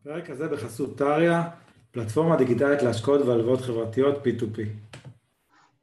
הפרק 0.00 0.30
הזה 0.30 0.48
בחסות 0.48 0.98
טריה, 0.98 1.48
פלטפורמה 1.90 2.36
דיגיטלית 2.36 2.82
להשקעות 2.82 3.20
והלוואות 3.20 3.60
חברתיות 3.60 4.26
P2P. 4.26 4.60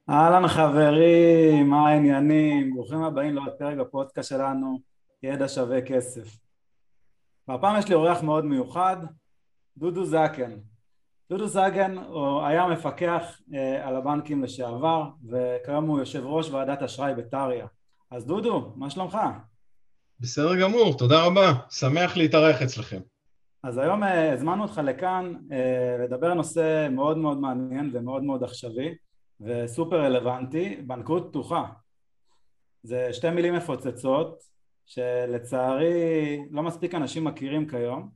אהלן 0.10 0.48
חברים, 0.48 1.70
מה 1.70 1.90
העניינים? 1.90 2.74
ברוכים 2.74 3.04
הבאים 3.04 3.36
לעוד 3.36 3.54
פרק 3.60 3.78
בפודקאסט 3.78 4.30
שלנו, 4.30 4.80
ידע 5.24 5.48
שווה 5.48 5.82
כסף. 5.82 6.38
והפעם 7.48 7.80
יש 7.80 7.88
לי 7.88 7.96
אורח 7.96 8.24
מאוד 8.24 8.46
מיוחד, 8.46 8.98
דודו 9.78 10.06
זקן. 10.06 10.52
דודו 11.30 11.48
זקן 11.48 11.98
הוא 11.98 12.42
היה 12.42 12.68
מפקח 12.68 13.24
אה, 13.54 13.88
על 13.88 13.96
הבנקים 13.96 14.44
לשעבר, 14.44 15.04
וכיום 15.30 15.86
הוא 15.86 16.00
יושב 16.00 16.26
ראש 16.26 16.50
ועדת 16.50 16.82
אשראי 16.82 17.14
בטריה. 17.16 17.68
אז 18.12 18.26
דודו, 18.26 18.74
מה 18.76 18.90
שלומך? 18.90 19.18
בסדר 20.20 20.62
גמור, 20.62 20.98
תודה 20.98 21.26
רבה, 21.26 21.54
שמח 21.70 22.18
להתארח 22.18 22.62
אצלכם. 22.62 23.00
אז 23.68 23.78
היום 23.78 24.04
אה, 24.04 24.34
הזמנו 24.34 24.64
אותך 24.64 24.82
לכאן 24.84 25.34
אה, 25.52 25.98
לדבר 26.04 26.28
על 26.28 26.34
נושא 26.34 26.88
מאוד 26.92 27.18
מאוד 27.18 27.38
מעניין 27.38 27.90
ומאוד 27.94 28.24
מאוד 28.24 28.44
עכשווי 28.44 28.96
וסופר 29.42 30.02
רלוונטי, 30.02 30.76
בנקאות 30.76 31.28
פתוחה. 31.30 31.66
זה 32.84 33.10
שתי 33.14 33.30
מילים 33.30 33.56
מפוצצות 33.56 34.44
שלצערי 34.86 36.40
לא 36.52 36.64
מספיק 36.64 36.96
אנשים 36.96 37.24
מכירים 37.24 37.68
כיום 37.68 38.10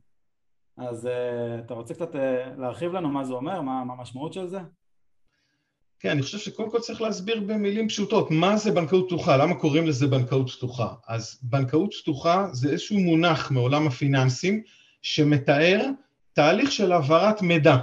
אז 0.76 1.06
אה, 1.06 1.58
אתה 1.58 1.74
רוצה 1.74 1.94
קצת 1.94 2.10
להרחיב 2.58 2.92
לנו 2.92 3.08
מה 3.08 3.24
זה 3.24 3.32
אומר, 3.32 3.60
מה, 3.60 3.84
מה 3.84 3.92
המשמעות 3.92 4.32
של 4.32 4.48
זה? 4.48 4.58
כן, 6.00 6.10
אני 6.10 6.22
חושב 6.22 6.38
שקודם 6.38 6.70
כל 6.70 6.78
צריך 6.78 7.02
להסביר 7.02 7.40
במילים 7.40 7.88
פשוטות, 7.88 8.30
מה 8.30 8.56
זה 8.56 8.70
בנקאות 8.70 9.06
פתוחה, 9.06 9.36
למה 9.36 9.54
קוראים 9.54 9.86
לזה 9.86 10.06
בנקאות 10.06 10.50
פתוחה? 10.50 10.94
אז 11.08 11.40
בנקאות 11.42 11.94
פתוחה 12.02 12.48
זה 12.52 12.70
איזשהו 12.70 12.98
מונח 12.98 13.50
מעולם 13.50 13.86
הפיננסים 13.86 14.62
שמתאר 15.02 15.86
תהליך 16.32 16.72
של 16.72 16.92
העברת 16.92 17.42
מידע. 17.42 17.76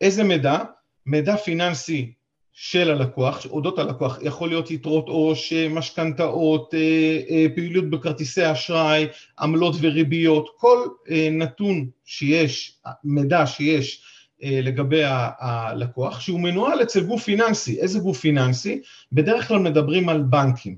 איזה 0.00 0.24
מידע? 0.24 0.58
מידע 1.06 1.36
פיננסי 1.36 2.12
של 2.52 2.90
הלקוח, 2.90 3.46
אודות 3.46 3.78
הלקוח, 3.78 4.18
יכול 4.22 4.48
להיות 4.48 4.70
יתרות 4.70 5.08
עו"ש, 5.08 5.52
משכנתאות, 5.52 6.74
אה, 6.74 7.20
אה, 7.30 7.46
פעילות 7.54 7.90
בכרטיסי 7.90 8.52
אשראי, 8.52 9.06
עמלות 9.40 9.74
וריביות, 9.80 10.48
כל 10.56 10.78
אה, 11.10 11.28
נתון 11.32 11.88
שיש, 12.04 12.78
מידע 13.04 13.46
שיש 13.46 14.02
לגבי 14.42 15.02
הלקוח, 15.38 16.20
שהוא 16.20 16.40
מנוהל 16.40 16.82
אצל 16.82 17.00
גוף 17.00 17.22
פיננסי. 17.22 17.80
איזה 17.80 17.98
גוף 17.98 18.18
פיננסי? 18.18 18.80
בדרך 19.12 19.48
כלל 19.48 19.58
מדברים 19.58 20.08
על 20.08 20.22
בנקים. 20.22 20.76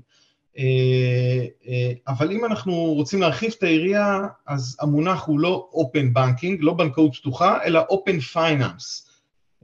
אה, 0.57 1.45
אה, 1.67 1.91
אבל 2.07 2.31
אם 2.31 2.45
אנחנו 2.45 2.73
רוצים 2.73 3.21
להרחיב 3.21 3.53
את 3.57 3.63
העירייה, 3.63 4.21
אז 4.47 4.77
המונח 4.79 5.23
הוא 5.23 5.39
לא 5.39 5.69
Open 5.73 6.17
Banking, 6.17 6.55
לא 6.59 6.73
בנקאות 6.73 7.15
פתוחה, 7.15 7.63
אלא 7.63 7.85
Open 7.91 8.35
Finance. 8.35 9.07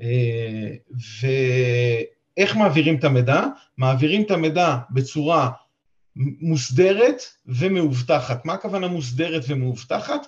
אה, 0.01 0.69
ואיך 2.37 2.55
מעבירים 2.55 2.95
את 2.95 3.03
המידע? 3.03 3.43
מעבירים 3.77 4.21
את 4.21 4.31
המידע 4.31 4.77
בצורה 4.91 5.49
מוסדרת 6.15 7.21
ומאובטחת. 7.45 8.45
מה 8.45 8.53
הכוונה 8.53 8.87
מוסדרת 8.87 9.43
ומאובטחת? 9.47 10.27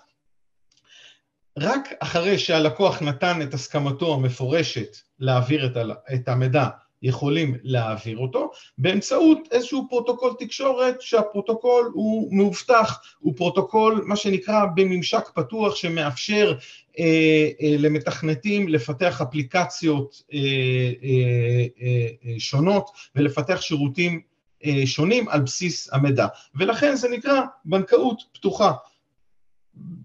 רק 1.59 1.89
אחרי 1.99 2.39
שהלקוח 2.39 3.01
נתן 3.01 3.41
את 3.41 3.53
הסכמתו 3.53 4.13
המפורשת 4.13 4.97
להעביר 5.19 5.73
את 6.13 6.27
המידע 6.27 6.67
יכולים 7.05 7.55
להעביר 7.63 8.17
אותו 8.17 8.51
באמצעות 8.77 9.39
איזשהו 9.51 9.87
פרוטוקול 9.89 10.33
תקשורת 10.39 11.01
שהפרוטוקול 11.01 11.91
הוא 11.93 12.37
מאובטח, 12.37 13.01
הוא 13.19 13.33
פרוטוקול 13.37 14.03
מה 14.05 14.15
שנקרא 14.15 14.65
בממשק 14.75 15.29
פתוח 15.35 15.75
שמאפשר 15.75 16.57
אה, 16.99 17.49
אה, 17.61 17.75
למתכנתים 17.79 18.67
לפתח 18.67 19.21
אפליקציות 19.21 20.23
אה, 20.33 20.39
אה, 20.39 21.65
אה, 21.81 22.07
אה, 22.25 22.39
שונות 22.39 22.89
ולפתח 23.15 23.61
שירותים 23.61 24.21
אה, 24.65 24.81
שונים 24.85 25.29
על 25.29 25.41
בסיס 25.41 25.93
המידע 25.93 26.27
ולכן 26.55 26.95
זה 26.95 27.09
נקרא 27.09 27.41
בנקאות 27.65 28.23
פתוחה. 28.33 28.71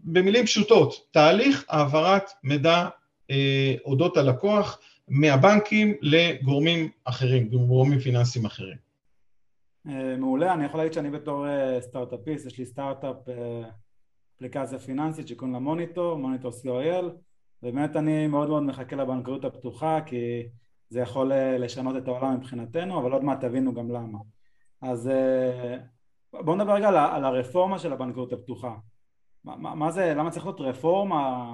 במילים 0.04 0.46
פשוטות, 0.46 1.06
תהליך 1.10 1.64
העברת 1.68 2.30
מידע 2.44 2.88
אה, 3.30 3.74
אודות 3.84 4.16
הלקוח 4.16 4.78
מהבנקים 5.10 5.94
לגורמים 6.00 6.88
אחרים, 7.04 7.48
גורמים 7.48 7.98
פיננסיים 7.98 8.44
אחרים. 8.44 8.76
אה, 9.88 10.16
מעולה, 10.16 10.54
אני 10.54 10.64
יכול 10.64 10.80
להגיד 10.80 10.92
שאני 10.92 11.10
בתור 11.10 11.48
אה, 11.48 11.80
סטארט-אפיסט, 11.80 12.46
יש 12.46 12.58
לי 12.58 12.66
סטארט-אפ 12.66 13.28
אה, 13.28 13.62
אפליקציה 14.36 14.78
פיננסית 14.78 15.28
שקוראים 15.28 15.52
לה 15.52 15.58
מוניטור, 15.58 16.18
מוניטור 16.18 16.50
co.il 16.50 17.04
ובאמת 17.62 17.96
אני 17.96 18.26
מאוד 18.26 18.48
מאוד 18.48 18.62
מחכה 18.62 18.96
לבנקאות 18.96 19.44
הפתוחה 19.44 19.98
כי 20.06 20.42
זה 20.90 21.00
יכול 21.00 21.32
לשנות 21.58 21.96
את 21.96 22.08
העולם 22.08 22.34
מבחינתנו, 22.36 23.00
אבל 23.00 23.12
עוד 23.12 23.24
מעט 23.24 23.40
תבינו 23.40 23.74
גם 23.74 23.90
למה. 23.90 24.18
אז 24.82 25.10
בואו 26.32 26.56
נדבר 26.56 26.74
רגע 26.74 26.88
על 26.88 27.24
הרפורמה 27.24 27.78
של 27.78 27.92
הבנקאות 27.92 28.32
הפתוחה. 28.32 28.74
מה, 29.44 29.74
מה 29.74 29.90
זה, 29.90 30.14
למה 30.14 30.30
צריך 30.30 30.46
להיות 30.46 30.60
רפורמה? 30.60 31.50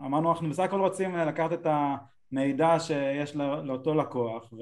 אמרנו 0.00 0.30
אנחנו 0.30 0.48
בסך 0.48 0.62
הכל 0.62 0.80
רוצים 0.80 1.16
לקחת 1.16 1.52
את 1.52 1.66
ה... 1.66 1.96
מידע 2.32 2.80
שיש 2.80 3.36
לאותו 3.36 3.94
לקוח 3.94 4.52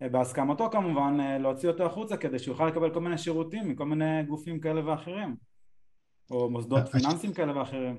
ובהסכמתו 0.00 0.70
כמובן 0.70 1.16
להוציא 1.40 1.68
אותו 1.68 1.86
החוצה 1.86 2.16
כדי 2.16 2.38
שהוא 2.38 2.52
יוכל 2.52 2.66
לקבל 2.66 2.94
כל 2.94 3.00
מיני 3.00 3.18
שירותים 3.18 3.68
מכל 3.68 3.84
מיני 3.84 4.22
גופים 4.22 4.60
כאלה 4.60 4.86
ואחרים 4.86 5.36
או 6.30 6.50
מוסדות 6.50 6.78
אה, 6.78 6.86
פיננסיים 6.86 7.32
כאלה 7.32 7.58
ואחרים. 7.58 7.98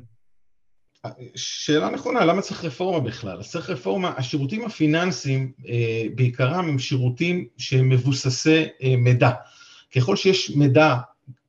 שאלה 1.36 1.90
נכונה, 1.90 2.26
למה 2.26 2.42
צריך 2.42 2.66
רפורמה 2.66 3.00
בכלל? 3.00 3.40
אז 3.40 3.52
צריך 3.52 3.70
רפורמה, 3.70 4.14
השירותים 4.18 4.66
הפיננסיים 4.66 5.52
אה, 5.68 6.04
בעיקרם 6.16 6.66
הם 6.70 6.80
שירותים 6.80 7.48
שהם 7.58 7.90
מבוססי 7.90 8.64
אה, 8.84 8.96
מידע. 8.98 9.32
ככל 9.96 10.16
שיש 10.16 10.56
מידע 10.56 10.96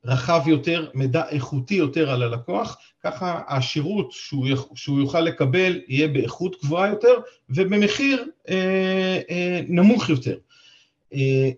רחב 0.05 0.41
יותר, 0.47 0.89
מידע 0.93 1.29
איכותי 1.29 1.75
יותר 1.75 2.11
על 2.11 2.23
הלקוח, 2.23 2.77
ככה 3.03 3.41
השירות 3.47 4.11
שהוא, 4.11 4.47
שהוא 4.75 4.99
יוכל 4.99 5.21
לקבל 5.21 5.81
יהיה 5.87 6.07
באיכות 6.07 6.55
גבוהה 6.63 6.89
יותר 6.89 7.13
ובמחיר 7.49 8.25
אה, 8.49 9.19
אה, 9.29 9.61
נמוך 9.67 10.09
יותר. 10.09 10.37
אה, 11.13 11.49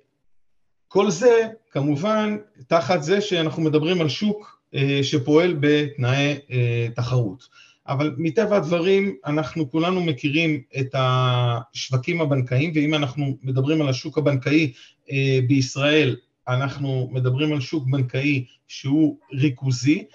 כל 0.87 1.11
זה 1.11 1.47
כמובן 1.71 2.37
תחת 2.67 3.03
זה 3.03 3.21
שאנחנו 3.21 3.61
מדברים 3.61 4.01
על 4.01 4.09
שוק 4.09 4.59
אה, 4.75 4.99
שפועל 5.03 5.57
בתנאי 5.59 6.39
אה, 6.51 6.87
תחרות. 6.95 7.47
אבל 7.87 8.15
מטבע 8.17 8.57
הדברים 8.57 9.15
אנחנו 9.25 9.71
כולנו 9.71 10.03
מכירים 10.03 10.61
את 10.79 10.95
השווקים 10.97 12.21
הבנקאיים 12.21 12.71
ואם 12.75 12.93
אנחנו 12.93 13.37
מדברים 13.43 13.81
על 13.81 13.89
השוק 13.89 14.17
הבנקאי 14.17 14.71
אה, 15.11 15.39
בישראל 15.47 16.15
אנחנו 16.47 17.09
מדברים 17.11 17.53
על 17.53 17.61
שוק 17.61 17.83
בנקאי 17.87 18.45
שהוא 18.67 19.17
ריכוזי, 19.33 20.05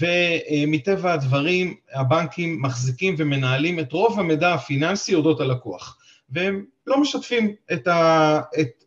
ומטבע 0.00 1.12
הדברים 1.12 1.74
הבנקים 1.94 2.62
מחזיקים 2.62 3.14
ומנהלים 3.18 3.78
את 3.78 3.92
רוב 3.92 4.20
המידע 4.20 4.54
הפיננסי 4.54 5.14
אודות 5.14 5.40
הלקוח, 5.40 5.98
והם 6.30 6.64
לא 6.86 7.00
משתפים 7.00 7.54
את 7.72 7.88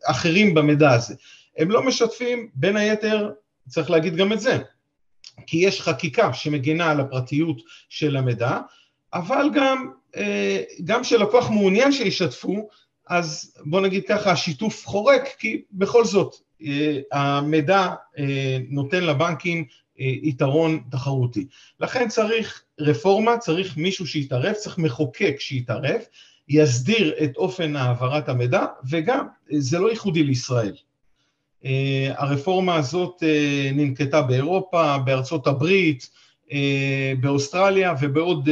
האחרים 0.06 0.54
במידע 0.54 0.92
הזה. 0.92 1.14
הם 1.56 1.70
לא 1.70 1.82
משתפים, 1.82 2.48
בין 2.54 2.76
היתר, 2.76 3.30
צריך 3.68 3.90
להגיד 3.90 4.16
גם 4.16 4.32
את 4.32 4.40
זה, 4.40 4.58
כי 5.46 5.56
יש 5.56 5.80
חקיקה 5.80 6.32
שמגינה 6.32 6.90
על 6.90 7.00
הפרטיות 7.00 7.56
של 7.88 8.16
המידע, 8.16 8.58
אבל 9.14 9.50
גם, 9.54 9.90
אה, 10.16 10.62
גם 10.84 11.02
כשלקוח 11.02 11.50
מעוניין 11.50 11.92
שישתפו, 11.92 12.68
אז 13.08 13.56
בוא 13.64 13.80
נגיד 13.80 14.04
ככה, 14.08 14.30
השיתוף 14.30 14.86
חורק, 14.86 15.22
כי 15.38 15.62
בכל 15.72 16.04
זאת 16.04 16.34
המידע 17.12 17.88
אה, 18.18 18.58
נותן 18.68 19.04
לבנקים 19.04 19.64
אה, 20.00 20.04
יתרון 20.22 20.82
תחרותי. 20.90 21.46
לכן 21.80 22.08
צריך 22.08 22.62
רפורמה, 22.80 23.38
צריך 23.38 23.76
מישהו 23.76 24.06
שיתערב, 24.06 24.52
צריך 24.52 24.78
מחוקק 24.78 25.36
שיתערב, 25.38 26.00
יסדיר 26.48 27.14
את 27.24 27.36
אופן 27.36 27.76
העברת 27.76 28.28
המידע, 28.28 28.64
וגם, 28.90 29.26
זה 29.58 29.78
לא 29.78 29.90
ייחודי 29.90 30.22
לישראל. 30.22 30.74
הרפורמה 32.16 32.76
הזאת 32.76 33.22
ננקטה 33.74 34.22
באירופה, 34.22 34.98
בארצות 34.98 35.46
הברית, 35.46 36.10
באוסטרליה 37.20 37.94
ובעוד 38.00 38.48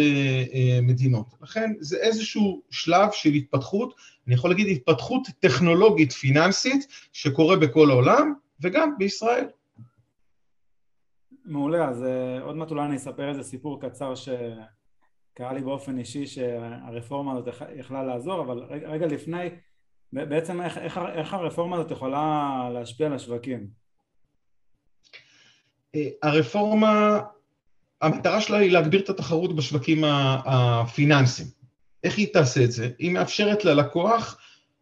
מדינות. 0.83 1.27
לכן 1.43 1.73
זה 1.81 1.97
איזשהו 1.97 2.62
שלב 2.71 3.09
של 3.12 3.31
התפתחות 3.31 3.94
אני 4.27 4.35
יכול 4.35 4.50
להגיד 4.50 4.67
התפתחות 4.77 5.23
טכנולוגית 5.41 6.12
פיננסית 6.12 6.87
שקורה 7.12 7.56
בכל 7.56 7.91
העולם 7.91 8.35
וגם 8.61 8.99
בישראל. 8.99 9.49
מעולה, 11.44 11.89
אז 11.89 12.05
עוד 12.43 12.56
מעט 12.56 12.71
אולי 12.71 12.85
אני 12.85 12.97
אספר 12.97 13.29
איזה 13.29 13.43
סיפור 13.43 13.81
קצר 13.81 14.15
שקרה 14.15 15.53
לי 15.53 15.61
באופן 15.61 15.99
אישי 15.99 16.27
שהרפורמה 16.27 17.33
הזאת 17.33 17.55
יכלה 17.77 18.03
לעזור, 18.03 18.41
אבל 18.41 18.65
רגע, 18.85 19.06
לפני, 19.06 19.49
בעצם 20.12 20.61
איך, 20.61 20.79
איך, 20.79 21.00
איך 21.15 21.35
הרפורמה 21.35 21.77
הזאת 21.77 21.91
יכולה 21.91 22.71
להשפיע 22.73 23.06
על 23.06 23.12
השווקים? 23.12 23.67
אה, 25.94 26.09
הרפורמה 26.23 27.21
המטרה 28.03 28.41
שלה 28.41 28.59
היא 28.59 28.71
להגביר 28.71 29.01
את 29.01 29.09
התחרות 29.09 29.57
בשווקים 29.57 30.05
הפיננסיים. 30.45 31.49
איך 32.05 32.19
היא 32.19 32.27
תעשה 32.33 32.65
את 32.65 32.73
זה? 32.73 32.91
היא 32.99 33.11
מאפשרת 33.11 33.65
ללקוח 33.65 34.39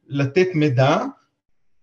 לתת 0.08 0.46
מידע 0.54 0.98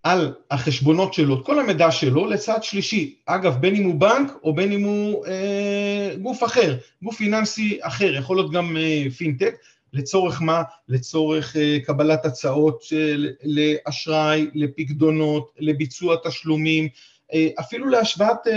על 0.02 0.34
החשבונות 0.50 1.14
שלו, 1.14 1.40
את 1.40 1.46
כל 1.46 1.60
המידע 1.60 1.90
שלו 1.90 2.26
לצד 2.26 2.62
שלישי. 2.62 3.14
אגב, 3.26 3.56
בין 3.60 3.74
אם 3.74 3.84
הוא 3.84 3.94
בנק 3.94 4.32
או 4.42 4.54
בין 4.54 4.72
אם 4.72 4.84
הוא 4.84 5.26
אה, 5.26 6.14
גוף 6.22 6.44
אחר, 6.44 6.76
גוף 7.02 7.16
פיננסי 7.16 7.78
אחר, 7.82 8.14
יכול 8.14 8.36
להיות 8.36 8.52
גם 8.52 8.76
אה, 8.76 9.04
פינטק, 9.16 9.54
לצורך 9.92 10.42
מה? 10.42 10.62
לצורך 10.88 11.56
אה, 11.56 11.78
קבלת 11.84 12.24
הצעות 12.24 12.82
של, 12.82 13.28
לאשראי, 13.44 14.46
לפקדונות, 14.54 15.50
לביצוע 15.58 16.16
תשלומים, 16.24 16.84
אה, 16.84 16.90
אפילו 17.60 17.88
להשוואת 17.88 18.46
אה, 18.46 18.52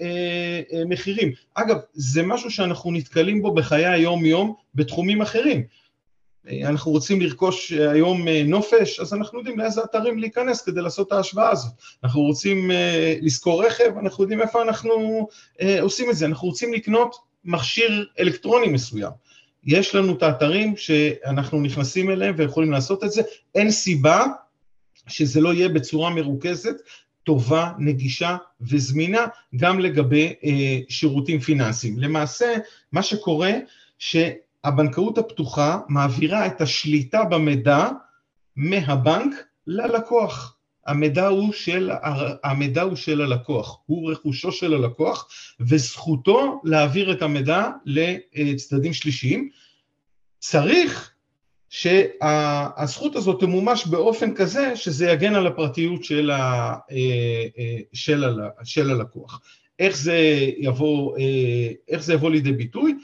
אה, 0.00 0.60
אה, 0.72 0.84
מחירים. 0.84 1.32
אגב, 1.54 1.76
זה 1.92 2.22
משהו 2.22 2.50
שאנחנו 2.50 2.92
נתקלים 2.92 3.42
בו 3.42 3.54
בחיי 3.54 3.86
היום-יום 3.86 4.54
בתחומים 4.74 5.22
אחרים. 5.22 5.62
אנחנו 6.64 6.92
רוצים 6.92 7.20
לרכוש 7.20 7.72
היום 7.72 8.28
נופש, 8.28 9.00
אז 9.00 9.14
אנחנו 9.14 9.38
יודעים 9.38 9.58
לאיזה 9.58 9.84
אתרים 9.84 10.18
להיכנס 10.18 10.62
כדי 10.62 10.80
לעשות 10.80 11.06
את 11.06 11.12
ההשוואה 11.12 11.50
הזאת. 11.50 11.72
אנחנו 12.04 12.20
רוצים 12.20 12.70
לשכור 13.20 13.64
רכב, 13.64 13.98
אנחנו 13.98 14.24
יודעים 14.24 14.42
איפה 14.42 14.62
אנחנו 14.62 15.26
עושים 15.80 16.10
את 16.10 16.16
זה. 16.16 16.26
אנחנו 16.26 16.48
רוצים 16.48 16.72
לקנות 16.72 17.16
מכשיר 17.44 18.06
אלקטרוני 18.20 18.68
מסוים. 18.68 19.10
יש 19.64 19.94
לנו 19.94 20.14
את 20.14 20.22
האתרים 20.22 20.76
שאנחנו 20.76 21.60
נכנסים 21.60 22.10
אליהם 22.10 22.34
ויכולים 22.38 22.72
לעשות 22.72 23.04
את 23.04 23.12
זה. 23.12 23.22
אין 23.54 23.70
סיבה 23.70 24.26
שזה 25.08 25.40
לא 25.40 25.54
יהיה 25.54 25.68
בצורה 25.68 26.10
מרוכזת, 26.10 26.76
טובה, 27.24 27.72
נגישה 27.78 28.36
וזמינה 28.60 29.26
גם 29.56 29.80
לגבי 29.80 30.34
אה, 30.44 30.78
שירותים 30.88 31.40
פיננסיים. 31.40 31.98
למעשה, 31.98 32.54
מה 32.92 33.02
שקורה, 33.02 33.52
ש... 33.98 34.16
הבנקאות 34.64 35.18
הפתוחה 35.18 35.78
מעבירה 35.88 36.46
את 36.46 36.60
השליטה 36.60 37.24
במידע 37.24 37.88
מהבנק 38.56 39.34
ללקוח. 39.66 40.56
המידע 40.86 41.26
הוא, 41.26 41.52
של, 41.52 41.90
המידע 42.44 42.82
הוא 42.82 42.96
של 42.96 43.20
הלקוח, 43.20 43.78
הוא 43.86 44.12
רכושו 44.12 44.52
של 44.52 44.74
הלקוח 44.74 45.28
וזכותו 45.60 46.60
להעביר 46.64 47.12
את 47.12 47.22
המידע 47.22 47.68
לצדדים 48.34 48.92
שלישיים. 48.92 49.48
צריך 50.38 51.11
שהזכות 51.72 53.16
הזאת 53.16 53.40
תמומש 53.40 53.86
באופן 53.86 54.34
כזה 54.34 54.76
שזה 54.76 55.10
יגן 55.10 55.34
על 55.34 55.46
הפרטיות 55.46 56.04
של, 56.04 56.30
ה, 56.30 56.74
אה, 56.90 57.46
אה, 57.58 57.78
של, 57.92 58.24
ה, 58.24 58.64
של 58.64 58.90
הלקוח. 58.90 59.40
איך 59.78 59.96
זה 59.96 60.18
יבוא, 60.58 61.18
אה, 61.18 61.72
איך 61.88 62.02
זה 62.02 62.14
יבוא 62.14 62.30
לידי 62.30 62.52
ביטוי? 62.52 62.94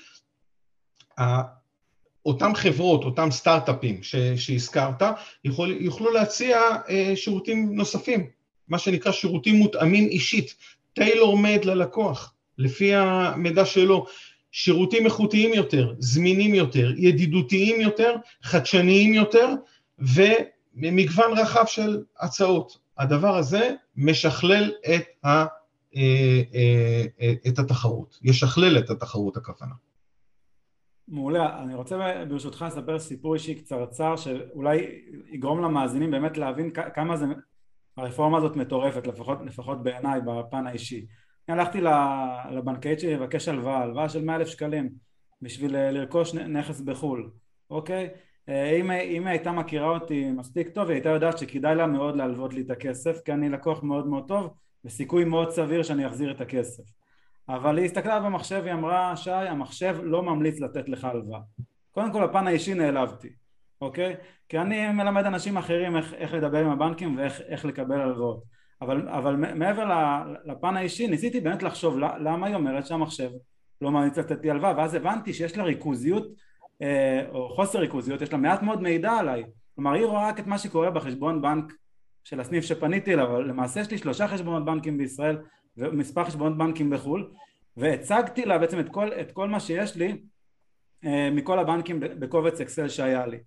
אותם 2.26 2.54
חברות, 2.54 3.04
אותם 3.04 3.30
סטארט-אפים 3.30 4.00
שהזכרת, 4.36 5.02
יכול, 5.44 5.76
יוכלו 5.80 6.12
להציע 6.12 6.60
שירותים 7.14 7.76
נוספים, 7.76 8.26
מה 8.68 8.78
שנקרא 8.78 9.12
שירותים 9.12 9.54
מותאמים 9.54 10.08
אישית, 10.08 10.54
טיילור 10.92 11.38
מד 11.38 11.64
ללקוח, 11.64 12.34
לפי 12.58 12.94
המידע 12.94 13.64
שלו, 13.64 14.06
שירותים 14.50 15.06
איכותיים 15.06 15.54
יותר, 15.54 15.94
זמינים 15.98 16.54
יותר, 16.54 16.92
ידידותיים 16.96 17.80
יותר, 17.80 18.16
חדשניים 18.42 19.14
יותר, 19.14 19.54
ומגוון 19.98 21.32
רחב 21.38 21.64
של 21.66 22.02
הצעות. 22.20 22.78
הדבר 22.98 23.36
הזה 23.36 23.74
משכלל 23.96 24.72
את, 24.94 25.24
ה, 25.24 25.44
אה, 25.96 26.42
אה, 27.20 27.32
את 27.48 27.58
התחרות, 27.58 28.18
ישכלל 28.22 28.78
את 28.78 28.90
התחרות 28.90 29.36
הכוונה. 29.36 29.74
מעולה, 31.08 31.62
אני 31.62 31.74
רוצה 31.74 32.24
ברשותך 32.28 32.64
לספר 32.68 32.98
סיפור 32.98 33.34
אישי 33.34 33.54
קצרצר 33.54 34.16
שאולי 34.16 35.00
יגרום 35.30 35.62
למאזינים 35.62 36.10
באמת 36.10 36.36
להבין 36.36 36.70
כמה 36.94 37.16
זה, 37.16 37.26
הרפורמה 37.96 38.38
הזאת 38.38 38.56
מטורפת, 38.56 39.06
לפחות, 39.06 39.38
לפחות 39.44 39.82
בעיניי 39.82 40.20
בפן 40.26 40.66
האישי. 40.66 41.06
הלכתי 41.48 41.80
לבנקאית 42.50 43.00
שלי 43.00 43.14
לבקש 43.14 43.48
הלוואה, 43.48 43.78
הלוואה 43.78 44.08
של 44.08 44.24
100 44.24 44.36
אלף 44.36 44.48
שקלים 44.48 44.90
בשביל 45.42 45.90
לרכוש 45.90 46.34
נכס 46.34 46.80
בחו"ל, 46.80 47.30
אוקיי? 47.70 48.08
אם, 48.48 48.90
אם 48.90 49.26
היא 49.26 49.30
הייתה 49.30 49.52
מכירה 49.52 49.88
אותי 49.88 50.30
מספיק 50.30 50.68
טוב 50.68 50.88
היא 50.88 50.94
הייתה 50.94 51.08
יודעת 51.08 51.38
שכדאי 51.38 51.74
לה 51.74 51.86
מאוד 51.86 52.16
להלוות 52.16 52.54
לי 52.54 52.60
את 52.60 52.70
הכסף 52.70 53.20
כי 53.24 53.32
אני 53.32 53.48
לקוח 53.48 53.82
מאוד 53.82 54.06
מאוד 54.06 54.28
טוב 54.28 54.54
וסיכוי 54.84 55.24
מאוד 55.24 55.50
סביר 55.50 55.82
שאני 55.82 56.06
אחזיר 56.06 56.30
את 56.30 56.40
הכסף 56.40 56.82
אבל 57.48 57.78
היא 57.78 57.84
הסתכלה 57.84 58.20
במחשב 58.20 58.60
והיא 58.62 58.74
אמרה 58.74 59.16
שי 59.16 59.30
המחשב 59.30 59.96
לא 60.02 60.22
ממליץ 60.22 60.60
לתת 60.60 60.88
לך 60.88 61.04
הלוואה 61.04 61.40
קודם 61.90 62.12
כל 62.12 62.24
הפן 62.24 62.46
האישי 62.46 62.74
נעלבתי 62.74 63.28
אוקיי? 63.80 64.16
כי 64.48 64.58
אני 64.58 64.92
מלמד 64.92 65.24
אנשים 65.24 65.56
אחרים 65.56 65.96
איך, 65.96 66.14
איך 66.14 66.34
לדבר 66.34 66.58
עם 66.58 66.70
הבנקים 66.70 67.16
ואיך 67.16 67.64
לקבל 67.64 68.00
הלוואות 68.00 68.42
אבל, 68.82 69.08
אבל 69.08 69.36
מעבר 69.36 69.84
לפן 70.44 70.76
האישי 70.76 71.06
ניסיתי 71.06 71.40
באמת 71.40 71.62
לחשוב 71.62 71.98
למה 71.98 72.46
היא 72.46 72.54
אומרת 72.54 72.86
שהמחשב 72.86 73.30
לא 73.80 73.90
ממליץ 73.90 74.18
לתת 74.18 74.42
לי 74.42 74.50
הלוואה 74.50 74.74
ואז 74.76 74.94
הבנתי 74.94 75.32
שיש 75.32 75.56
לה 75.56 75.64
ריכוזיות 75.64 76.28
אה, 76.82 77.24
או 77.28 77.48
חוסר 77.48 77.78
ריכוזיות 77.78 78.22
יש 78.22 78.32
לה 78.32 78.38
מעט 78.38 78.62
מאוד 78.62 78.82
מידע 78.82 79.12
עליי. 79.12 79.44
כלומר 79.74 79.92
היא 79.92 80.04
רואה 80.04 80.28
רק 80.28 80.40
את 80.40 80.46
מה 80.46 80.58
שקורה 80.58 80.90
בחשבון 80.90 81.42
בנק 81.42 81.72
של 82.24 82.40
הסניף 82.40 82.64
שפניתי 82.64 83.14
אליו 83.14 83.26
אבל 83.26 83.48
למעשה 83.48 83.80
יש 83.80 83.90
לי 83.90 83.98
שלושה 83.98 84.28
חשבונות 84.28 84.64
בנקים 84.64 84.98
בישראל 84.98 85.38
ומספר 85.76 86.24
חשבונות 86.24 86.58
בנקים 86.58 86.90
בחו"ל 86.90 87.30
והצגתי 87.76 88.44
לה 88.44 88.58
בעצם 88.58 88.80
את 88.80 88.88
כל, 88.88 89.08
את 89.20 89.32
כל 89.32 89.48
מה 89.48 89.60
שיש 89.60 89.96
לי 89.96 90.22
אה, 91.04 91.30
מכל 91.30 91.58
הבנקים 91.58 92.00
בקובץ 92.00 92.60
אקסל 92.60 92.88
שהיה 92.88 93.26
לי. 93.26 93.38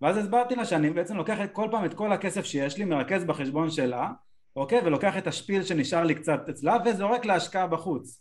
ואז 0.00 0.16
הסברתי 0.16 0.56
לה 0.56 0.64
שאני 0.64 0.90
בעצם 0.90 1.16
לוקח 1.16 1.38
כל 1.52 1.68
פעם 1.70 1.84
את 1.84 1.94
כל 1.94 2.12
הכסף 2.12 2.44
שיש 2.44 2.78
לי 2.78 2.84
מרכז 2.84 3.24
בחשבון 3.24 3.70
שלה 3.70 4.08
אוקיי 4.56 4.80
ולוקח 4.84 5.18
את 5.18 5.26
השפיל 5.26 5.62
שנשאר 5.62 6.04
לי 6.04 6.14
קצת 6.14 6.48
אצלה 6.48 6.76
וזורק 6.86 7.24
להשקעה 7.24 7.66
בחוץ 7.66 8.20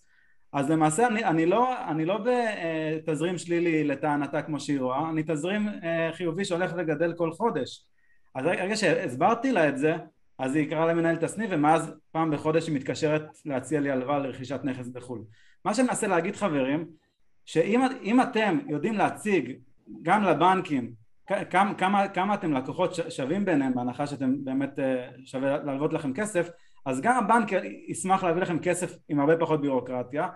אז 0.54 0.70
למעשה 0.70 1.08
אני, 1.08 1.26
אני 1.26 1.46
לא, 1.46 1.88
אני 1.88 2.06
לא 2.06 2.20
בתזרים 2.26 3.38
שלילי 3.38 3.84
לטענתה 3.84 4.42
כמו 4.42 4.60
שהיא 4.60 4.80
רואה, 4.80 5.10
אני 5.10 5.24
תזרים 5.28 5.70
אה, 5.84 6.10
חיובי 6.14 6.46
שהולך 6.46 6.74
לגדל 6.74 7.14
כל 7.14 7.32
חודש. 7.32 7.86
אז 8.36 8.46
רגע 8.46 8.76
שהסברתי 8.76 9.52
לה 9.52 9.70
את 9.70 9.78
זה, 9.78 9.96
אז 10.40 10.56
היא 10.56 10.64
יקרה 10.64 10.86
למנהלת 10.86 11.24
הסניף 11.24 11.50
ומאז 11.54 11.92
פעם 12.12 12.32
בחודש 12.32 12.68
היא 12.68 12.76
מתקשרת 12.76 13.24
להציע 13.46 13.80
לי 13.80 13.92
הלוואה 13.92 14.20
לרכישת 14.20 14.60
נכס 14.64 14.88
בחו"ל. 14.88 15.24
מה 15.66 15.74
שאני 15.74 15.88
מנסה 15.88 16.08
להגיד 16.08 16.36
חברים 16.36 16.88
שאם 17.46 18.22
אתם 18.22 18.60
יודעים 18.68 18.94
להציג 18.94 19.58
גם 20.02 20.24
לבנקים 20.24 20.94
כמה, 21.50 21.74
כמה, 21.74 22.08
כמה 22.08 22.34
אתם 22.34 22.54
לקוחות 22.54 22.96
שווים 23.10 23.46
ביניהם 23.46 23.74
בהנחה 23.74 24.08
שאתם 24.08 24.44
באמת 24.44 24.80
אה, 24.80 25.10
שווה 25.26 25.58
להלוות 25.58 25.94
לכם 25.94 26.14
כסף 26.14 26.50
אז 26.86 27.02
גם 27.02 27.24
הבנק 27.24 27.50
ישמח 27.88 28.24
להביא 28.24 28.42
לכם 28.42 28.60
כסף 28.60 28.98
עם 29.10 29.20
הרבה 29.20 29.38
פחות 29.38 29.62
בירוקרטיה 29.62 30.28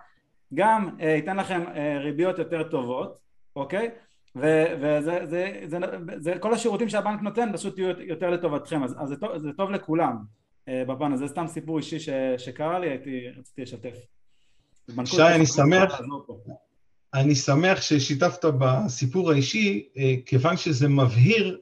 גם 0.53 0.89
uh, 0.99 1.03
ייתן 1.03 1.37
לכם 1.37 1.63
uh, 1.67 1.77
ריביות 1.99 2.39
יותר 2.39 2.63
טובות 2.63 3.17
אוקיי? 3.55 3.89
וזה 4.35 5.01
זה, 5.01 5.25
זה, 5.25 5.61
זה, 5.65 5.79
זה, 6.17 6.39
כל 6.39 6.53
השירותים 6.53 6.89
שהבנק 6.89 7.21
נותן 7.21 7.53
פשוט 7.53 7.77
יהיו 7.77 8.01
יותר 8.01 8.29
לטובתכם 8.29 8.83
אז, 8.83 8.95
אז 8.99 9.09
זה, 9.09 9.15
טוב, 9.15 9.37
זה 9.37 9.53
טוב 9.53 9.71
לכולם 9.71 10.17
uh, 10.65 10.71
בפן 10.87 11.13
הזה, 11.13 11.27
זה 11.27 11.31
סתם 11.31 11.47
סיפור 11.47 11.77
אישי 11.77 11.99
ש, 11.99 12.09
שקרה 12.37 12.79
לי, 12.79 12.89
הייתי, 12.89 13.29
רציתי 13.39 13.61
לשתף. 13.61 13.95
שי, 15.05 15.21
אני 15.21 15.45
שמח, 15.45 16.01
אני 17.13 17.35
שמח 17.35 17.81
ששיתפת 17.81 18.45
בסיפור 18.45 19.31
האישי, 19.31 19.85
כיוון 20.25 20.57
שזה 20.57 20.87
מבהיר 20.87 21.57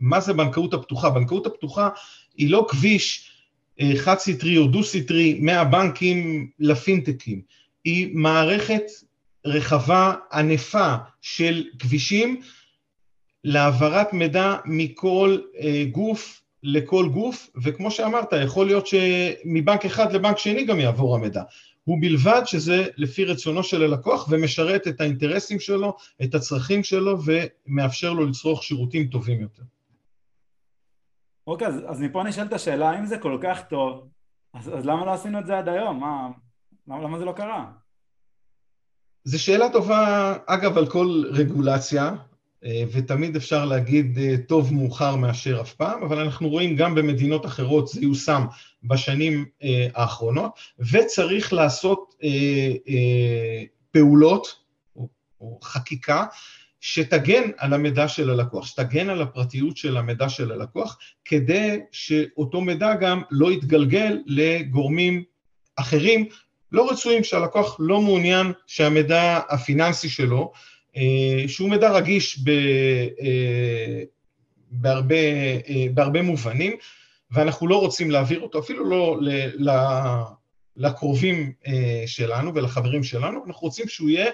מה 0.00 0.20
זה 0.20 0.32
בנקאות 0.32 0.74
הפתוחה. 0.74 1.10
בנקאות 1.10 1.46
הפתוחה 1.46 1.88
היא 2.36 2.50
לא 2.50 2.66
כביש 2.68 3.30
חד 3.96 4.18
סטרי 4.18 4.58
או 4.58 4.66
דו 4.66 4.82
סטרי 4.84 5.38
מהבנקים 5.40 6.50
לפינטקים, 6.58 7.42
היא 7.84 8.10
מערכת 8.14 8.82
רחבה 9.44 10.14
ענפה 10.32 10.94
של 11.20 11.64
כבישים 11.78 12.40
להעברת 13.44 14.12
מידע 14.12 14.56
מכל 14.64 15.38
אה, 15.60 15.84
גוף 15.92 16.42
לכל 16.62 17.08
גוף, 17.08 17.50
וכמו 17.62 17.90
שאמרת, 17.90 18.32
יכול 18.44 18.66
להיות 18.66 18.86
שמבנק 18.86 19.84
אחד 19.84 20.12
לבנק 20.12 20.38
שני 20.38 20.64
גם 20.64 20.80
יעבור 20.80 21.14
המידע. 21.14 21.42
ובלבד 21.86 22.42
שזה 22.44 22.86
לפי 22.96 23.24
רצונו 23.24 23.62
של 23.62 23.82
הלקוח 23.82 24.28
ומשרת 24.30 24.88
את 24.88 25.00
האינטרסים 25.00 25.60
שלו, 25.60 25.96
את 26.22 26.34
הצרכים 26.34 26.84
שלו 26.84 27.18
ומאפשר 27.24 28.12
לו 28.12 28.26
לצרוך 28.26 28.62
שירותים 28.62 29.06
טובים 29.06 29.40
יותר. 29.40 29.62
אוקיי, 31.46 31.66
אז, 31.66 31.74
אז 31.86 32.00
מפה 32.00 32.22
נשאלת 32.22 32.52
השאלה, 32.52 32.98
אם 32.98 33.06
זה 33.06 33.18
כל 33.18 33.38
כך 33.42 33.62
טוב, 33.68 34.08
אז, 34.54 34.68
אז 34.68 34.86
למה 34.86 35.04
לא 35.04 35.12
עשינו 35.12 35.38
את 35.38 35.46
זה 35.46 35.58
עד 35.58 35.68
היום? 35.68 36.00
מה, 36.00 36.28
למה, 36.86 37.02
למה 37.02 37.18
זה 37.18 37.24
לא 37.24 37.32
קרה? 37.32 37.72
זו 39.24 39.42
שאלה 39.42 39.70
טובה, 39.72 40.34
אגב, 40.46 40.78
על 40.78 40.90
כל 40.90 41.22
רגולציה, 41.30 42.10
ותמיד 42.64 43.36
אפשר 43.36 43.64
להגיד 43.64 44.18
אה, 44.18 44.34
טוב 44.48 44.74
מאוחר 44.74 45.16
מאשר 45.16 45.60
אף 45.60 45.72
פעם, 45.72 46.02
אבל 46.02 46.18
אנחנו 46.18 46.48
רואים 46.48 46.76
גם 46.76 46.94
במדינות 46.94 47.46
אחרות 47.46 47.88
זה 47.88 48.00
יושם 48.00 48.44
בשנים 48.84 49.44
אה, 49.62 49.88
האחרונות, 49.94 50.52
וצריך 50.92 51.52
לעשות 51.52 52.14
פעולות 53.90 54.56
או, 54.96 55.58
חקיקה 55.62 56.24
שתגן 56.80 57.50
על 57.56 57.72
המידע 57.72 58.08
של 58.08 58.30
הלקוח, 58.30 58.66
שתגן 58.66 59.10
על 59.10 59.22
הפרטיות 59.22 59.76
של 59.76 59.96
המידע 59.96 60.28
של 60.28 60.52
הלקוח, 60.52 60.98
כדי 61.24 61.80
שאותו 61.92 62.60
מידע 62.60 62.94
גם 62.94 63.22
לא 63.30 63.52
יתגלגל 63.52 64.18
לגורמים 64.26 65.22
אחרים 65.76 66.26
לא 66.72 66.90
רצויים, 66.90 67.24
שהלקוח 67.24 67.76
לא 67.78 68.00
מעוניין 68.00 68.52
שהמידע 68.66 69.40
הפיננסי 69.48 70.08
שלו, 70.08 70.52
אה, 70.54 70.71
שהוא 71.46 71.70
מידע 71.70 71.90
רגיש 71.90 72.38
ב, 72.38 72.48
אה, 73.20 74.02
בהרבה, 74.70 75.14
אה, 75.68 75.86
בהרבה 75.94 76.22
מובנים, 76.22 76.72
ואנחנו 77.30 77.68
לא 77.68 77.80
רוצים 77.80 78.10
להעביר 78.10 78.40
אותו, 78.40 78.58
אפילו 78.58 78.84
לא 78.84 79.20
לקרובים 80.76 81.52
שלנו 82.06 82.54
ולחברים 82.54 83.04
שלנו, 83.04 83.44
אנחנו 83.46 83.62
רוצים 83.62 83.88
שהוא 83.88 84.10
יהיה 84.10 84.30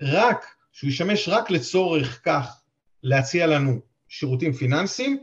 רק 0.00 0.46
שהוא 0.72 0.90
ישמש 0.90 1.28
רק 1.28 1.50
לצורך 1.50 2.20
כך 2.24 2.60
להציע 3.02 3.46
לנו 3.46 3.80
שירותים 4.08 4.52
פיננסיים, 4.52 5.18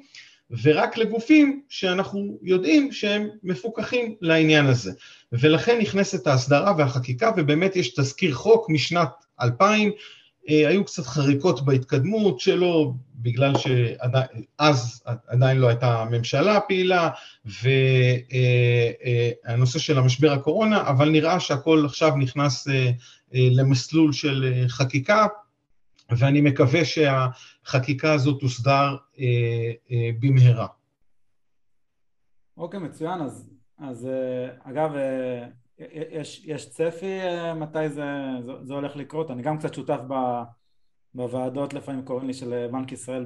ורק 0.63 0.97
לגופים 0.97 1.61
שאנחנו 1.69 2.39
יודעים 2.41 2.91
שהם 2.91 3.29
מפוקחים 3.43 4.15
לעניין 4.21 4.65
הזה. 4.65 4.91
ולכן 5.31 5.77
נכנסת 5.81 6.27
ההסדרה 6.27 6.73
והחקיקה, 6.77 7.31
ובאמת 7.37 7.75
יש 7.75 7.93
תזכיר 7.93 8.33
חוק 8.33 8.69
משנת 8.69 9.09
2000, 9.41 9.89
אה, 9.89 9.95
היו 10.47 10.85
קצת 10.85 11.05
חריקות 11.05 11.65
בהתקדמות 11.65 12.39
שלו, 12.39 12.93
בגלל 13.15 13.53
שאז 13.57 15.03
עדיין 15.27 15.57
לא 15.57 15.67
הייתה 15.67 16.05
ממשלה 16.11 16.59
פעילה, 16.59 17.09
והנושא 17.45 18.27
אה, 19.47 19.81
אה, 19.81 19.85
של 19.85 19.97
המשבר 19.97 20.31
הקורונה, 20.31 20.89
אבל 20.89 21.09
נראה 21.09 21.39
שהכל 21.39 21.83
עכשיו 21.85 22.15
נכנס 22.15 22.67
למסלול 23.33 24.13
של 24.13 24.65
חקיקה, 24.67 25.25
ואני 26.09 26.41
מקווה 26.41 26.81
שהחקיקה 26.85 28.13
הזאת 28.13 28.39
תוסדר 28.39 28.95
אה, 29.19 29.71
אה, 29.91 30.09
במהרה. 30.19 30.67
אוקיי, 32.57 32.79
מצוין. 32.79 33.21
אז, 33.21 33.49
אז 33.77 34.05
אה, 34.05 34.71
אגב, 34.71 34.95
אה, 34.95 35.47
יש, 35.79 36.41
יש 36.45 36.69
צפי 36.69 37.19
אה, 37.19 37.53
מתי 37.53 37.89
זה, 37.89 38.03
זה, 38.45 38.51
זה 38.63 38.73
הולך 38.73 38.95
לקרות? 38.95 39.31
אני 39.31 39.41
גם 39.41 39.57
קצת 39.57 39.73
שותף 39.73 39.99
ב, 40.07 40.13
בוועדות, 41.13 41.73
לפעמים 41.73 42.05
קוראים 42.05 42.27
לי 42.27 42.33
של 42.33 42.67
בנק 42.71 42.91
ישראל 42.91 43.25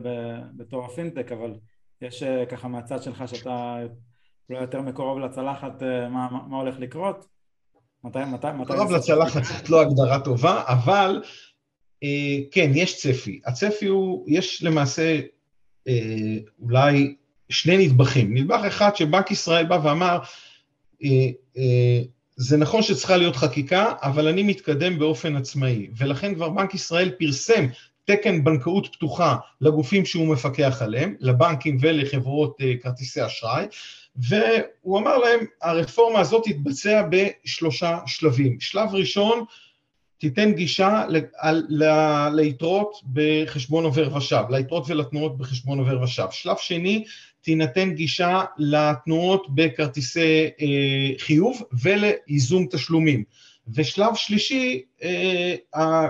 בתור 0.58 0.86
הפינטק, 0.86 1.32
אבל 1.32 1.54
יש 2.02 2.24
ככה 2.24 2.68
מהצד 2.68 3.04
שלך 3.04 3.24
שאתה 3.28 3.78
אולי 4.50 4.62
יותר 4.62 4.82
מקורב 4.82 5.18
לצלחת, 5.18 5.84
מה, 6.10 6.28
מה 6.48 6.58
הולך 6.58 6.80
לקרות? 6.80 7.26
מתי, 8.04 8.20
מתי, 8.20 8.48
מתי... 8.48 8.74
מקורב 8.74 8.92
לצלחת 8.92 9.44
זאת 9.44 9.70
לא 9.70 9.82
הגדרה 9.82 10.20
טובה, 10.20 10.64
אבל 10.68 11.22
אה, 12.04 12.38
כן, 12.52 12.72
יש 12.74 12.98
צפי. 12.98 13.40
הצפי 13.46 13.86
הוא, 13.86 14.26
יש 14.28 14.64
למעשה 14.64 15.20
אה, 15.88 16.38
אולי 16.60 17.16
שני 17.50 17.88
נדבכים. 17.88 18.38
נדבך 18.38 18.64
אחד 18.68 18.96
שבנק 18.96 19.32
ישראל 19.32 19.66
בא 19.66 19.80
ואמר, 19.84 20.20
אה, 21.04 21.30
זה 22.42 22.58
נכון 22.58 22.82
שצריכה 22.82 23.18
להיות 23.18 23.36
חקיקה, 23.36 23.94
אבל 24.02 24.28
אני 24.28 24.44
מתקדם 24.44 25.00
באופן 25.00 25.36
עצמאי, 25.36 25.88
ולכן 25.98 26.36
כבר 26.36 26.50
בנק 26.50 26.74
ישראל 26.74 27.12
פרסם 27.20 27.66
תקן 28.06 28.44
בנקאות 28.44 28.88
פתוחה 28.88 29.36
לגופים 29.62 30.06
שהוא 30.06 30.28
מפקח 30.28 30.82
עליהם, 30.82 31.16
לבנקים 31.20 31.78
ולחברות 31.82 32.58
כרטיסי 32.82 33.26
אשראי, 33.26 33.66
והוא 34.16 35.00
אמר 35.00 35.18
להם, 35.18 35.40
הרפורמה 35.62 36.20
הזאת 36.20 36.44
תתבצע 36.46 37.04
בשלושה 37.10 37.98
שלבים. 38.06 38.60
שלב 38.60 38.90
ראשון, 38.96 39.46
תיתן 40.20 40.54
גישה 40.54 41.06
ליתרות 42.32 42.94
בחשבון 43.14 43.84
עובר 43.84 44.16
ושב, 44.16 44.44
ליתרות 44.50 44.84
ולתנועות 44.88 45.38
בחשבון 45.38 45.80
עובר 45.80 46.04
ושב. 46.04 46.26
שלב 46.32 46.56
שני, 46.60 47.04
תינתן 47.42 47.94
גישה 47.94 48.44
לתנועות 48.58 49.48
בכרטיסי 49.56 50.50
אה, 50.62 51.12
חיוב 51.18 51.64
ולייזום 51.84 52.68
תשלומים. 52.72 53.24
ושלב 53.76 54.16
שלישי, 54.16 54.82
אה, 55.04 56.08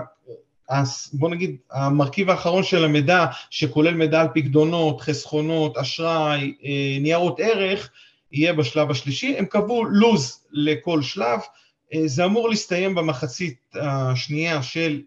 בוא 1.12 1.30
נגיד, 1.30 1.56
המרכיב 1.70 2.30
האחרון 2.30 2.62
של 2.62 2.84
המידע, 2.84 3.26
שכולל 3.50 3.94
מידע 3.94 4.20
על 4.20 4.28
פקדונות, 4.34 5.00
חסכונות, 5.00 5.76
אשראי, 5.76 6.54
אה, 6.64 6.98
ניירות 7.00 7.40
ערך, 7.40 7.90
יהיה 8.32 8.52
בשלב 8.52 8.90
השלישי. 8.90 9.36
הם 9.38 9.44
קבעו 9.44 9.84
לו"ז 9.84 10.44
לכל 10.52 11.02
שלב, 11.02 11.40
זה 12.06 12.24
אמור 12.24 12.48
להסתיים 12.48 12.94
במחצית 12.94 13.74
השנייה 13.74 14.62
של 14.62 15.02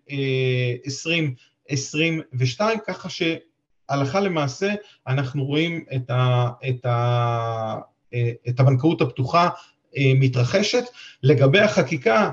2022, 0.86 2.80
אה, 2.80 2.86
ככה 2.86 3.10
שהלכה 3.10 4.20
למעשה 4.20 4.74
אנחנו 5.08 5.46
רואים 5.46 5.86
את, 5.96 6.10
ה, 6.10 6.50
את, 6.70 6.86
ה, 6.86 7.80
אה, 8.13 8.32
את 8.50 8.60
הבנקאות 8.60 9.02
הפתוחה 9.02 9.50
מתרחשת. 10.20 10.84
לגבי 11.24 11.60
החקיקה, 11.60 12.32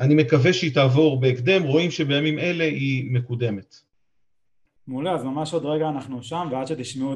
אני 0.00 0.14
מקווה 0.14 0.52
שהיא 0.52 0.74
תעבור 0.74 1.20
בהקדם, 1.20 1.62
רואים 1.62 1.90
שבימים 1.90 2.38
אלה 2.38 2.64
היא 2.64 3.12
מקודמת. 3.12 3.76
מעולה, 4.86 5.14
אז 5.14 5.24
ממש 5.24 5.54
עוד 5.54 5.64
רגע 5.64 5.88
אנחנו 5.88 6.22
שם, 6.22 6.48
ועד 6.50 6.66
שתשמעו 6.66 7.12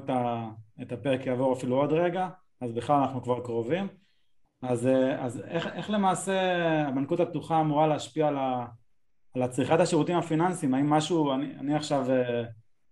את 0.82 0.92
הפרק 0.92 1.26
יעבור 1.26 1.52
אפילו 1.52 1.76
עוד 1.76 1.92
רגע, 1.92 2.28
אז 2.60 2.72
בכלל 2.72 2.96
אנחנו 2.96 3.22
כבר 3.22 3.40
קרובים. 3.40 3.88
אז, 4.68 4.86
אה, 4.86 5.24
אז 5.24 5.40
איך, 5.40 5.66
איך 5.66 5.90
למעשה 5.90 6.40
הבנקות 6.88 7.20
הפתוחה 7.20 7.60
אמורה 7.60 7.86
להשפיע 7.86 8.28
על, 8.28 8.36
ה, 8.36 8.66
על 9.34 9.42
הצריכת 9.42 9.80
השירותים 9.80 10.16
הפיננסיים? 10.16 10.74
האם 10.74 10.90
משהו, 10.90 11.32
אני, 11.34 11.54
אני 11.60 11.74
עכשיו 11.74 12.10
אה, 12.10 12.44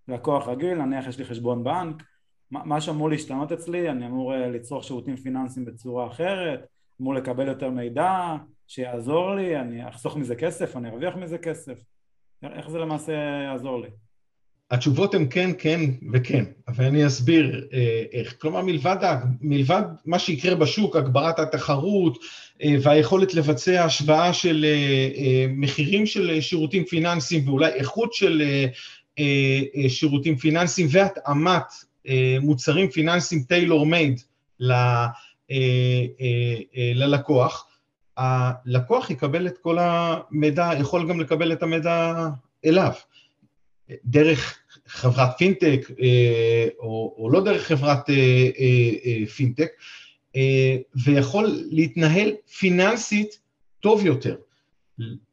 לקוח 0.08 0.48
רגיל, 0.48 0.74
נניח 0.74 1.06
יש 1.06 1.18
לי 1.18 1.24
חשבון 1.24 1.64
בנק, 1.64 2.02
משהו 2.50 2.92
אמור 2.92 3.10
להשתנות 3.10 3.52
אצלי, 3.52 3.90
אני 3.90 4.06
אמור 4.06 4.34
אה, 4.34 4.48
לצרוך 4.48 4.84
שירותים 4.84 5.16
פיננסיים 5.16 5.66
בצורה 5.66 6.06
אחרת, 6.06 6.66
אמור 7.00 7.14
לקבל 7.14 7.48
יותר 7.48 7.70
מידע 7.70 8.36
שיעזור 8.66 9.34
לי, 9.34 9.60
אני 9.60 9.88
אחסוך 9.88 10.16
מזה 10.16 10.36
כסף, 10.36 10.76
אני 10.76 10.88
ארוויח 10.88 11.16
מזה 11.16 11.38
כסף, 11.38 11.78
איך 12.42 12.70
זה 12.70 12.78
למעשה 12.78 13.12
יעזור 13.44 13.80
לי? 13.80 13.88
התשובות 14.72 15.14
הן 15.14 15.26
כן, 15.30 15.50
כן 15.58 15.80
וכן, 16.12 16.44
אבל 16.68 16.84
אני 16.84 17.06
אסביר 17.06 17.68
אה, 17.72 18.02
איך. 18.12 18.34
כלומר, 18.38 18.62
מלבד, 18.62 18.96
מלבד 19.40 19.82
מה 20.06 20.18
שיקרה 20.18 20.54
בשוק, 20.54 20.96
הגברת 20.96 21.38
התחרות 21.38 22.18
אה, 22.62 22.74
והיכולת 22.82 23.34
לבצע 23.34 23.84
השוואה 23.84 24.32
של 24.32 24.66
אה, 24.68 25.46
מחירים 25.48 26.06
של 26.06 26.40
שירותים 26.40 26.84
פיננסיים 26.84 27.48
ואולי 27.48 27.72
איכות 27.72 28.14
של 28.14 28.42
שירותים 29.88 30.36
פיננסיים 30.36 30.86
והתאמת 30.90 31.64
מוצרים 32.40 32.90
פיננסיים 32.90 33.42
טיילור 33.42 33.86
מייד 33.86 34.20
ללקוח, 36.94 37.66
הלקוח 38.16 39.10
יקבל 39.10 39.46
את 39.46 39.58
כל 39.58 39.78
המידע, 39.80 40.70
יכול 40.80 41.08
גם 41.08 41.20
לקבל 41.20 41.52
את 41.52 41.62
המידע 41.62 42.28
אליו. 42.64 42.92
דרך 44.04 44.61
חברת 44.92 45.38
פינטק 45.38 45.90
אה, 46.02 46.68
או, 46.78 47.14
או 47.18 47.30
לא 47.30 47.44
דרך 47.44 47.66
חברת 47.66 48.10
אה, 48.10 48.50
אה, 48.58 49.26
פינטק, 49.26 49.68
ויכול 51.04 51.50
להתנהל 51.70 52.30
פיננסית 52.58 53.38
טוב 53.80 54.06
יותר. 54.06 54.36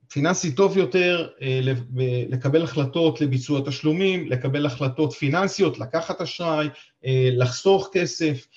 פיננסית 0.10 0.56
טוב 0.56 0.78
יותר, 0.78 1.28
לקבל 2.30 2.64
החלטות 2.64 3.22
לביצוע 3.22 3.62
תשלומים, 3.66 4.30
לקבל 4.30 4.66
החלטות 4.66 5.14
פיננסיות, 5.14 5.80
לקחת 5.80 6.22
אשראי, 6.22 6.68
לחסוך 7.32 7.90
כסף, 7.94 8.48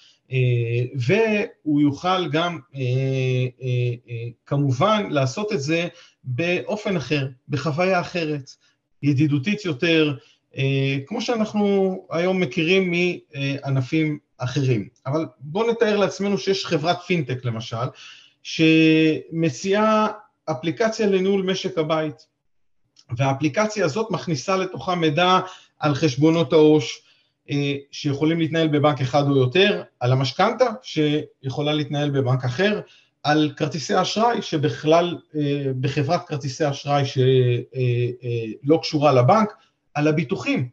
והוא 0.95 1.81
יוכל 1.81 2.31
גם 2.31 2.59
כמובן 4.47 5.07
לעשות 5.11 5.53
את 5.53 5.61
זה 5.61 5.89
באופן 6.25 6.97
אחר, 6.97 7.29
בחוויה 7.49 8.01
אחרת, 8.01 8.51
ידידותית 9.03 9.65
יותר, 9.65 10.17
כמו 11.07 11.21
שאנחנו 11.21 11.99
היום 12.11 12.41
מכירים 12.41 12.93
מענפים 12.93 14.19
אחרים. 14.39 14.89
אבל 15.07 15.27
בואו 15.41 15.71
נתאר 15.71 15.97
לעצמנו 15.97 16.39
שיש 16.39 16.67
חברת 16.67 17.01
פינטק 17.07 17.45
למשל, 17.45 17.87
שמציעה 18.43 20.09
אפליקציה 20.51 21.07
לניהול 21.07 21.43
משק 21.43 21.79
הבית, 21.79 22.27
והאפליקציה 23.17 23.85
הזאת 23.85 24.11
מכניסה 24.11 24.57
לתוכה 24.57 24.95
מידע 24.95 25.41
על 25.79 25.95
חשבונות 25.95 26.53
העו"ש, 26.53 27.03
אה, 27.51 27.75
שיכולים 27.91 28.39
להתנהל 28.39 28.69
בבנק 28.69 29.01
אחד 29.01 29.23
או 29.29 29.37
יותר, 29.37 29.83
על 30.01 30.13
המשכנתה 30.13 30.65
שיכולה 30.83 31.73
להתנהל 31.73 32.11
בבנק 32.11 32.45
אחר, 32.45 32.81
על 33.23 33.53
כרטיסי 33.57 34.03
אשראי 34.03 34.43
שבכלל 34.43 35.19
אה, 35.37 35.65
בחברת 35.81 36.29
כרטיסי 36.29 36.71
אשראי 36.71 37.05
שלא 37.05 38.79
קשורה 38.83 39.13
לבנק, 39.13 39.53
על 39.95 40.09
הביטוחים. 40.09 40.69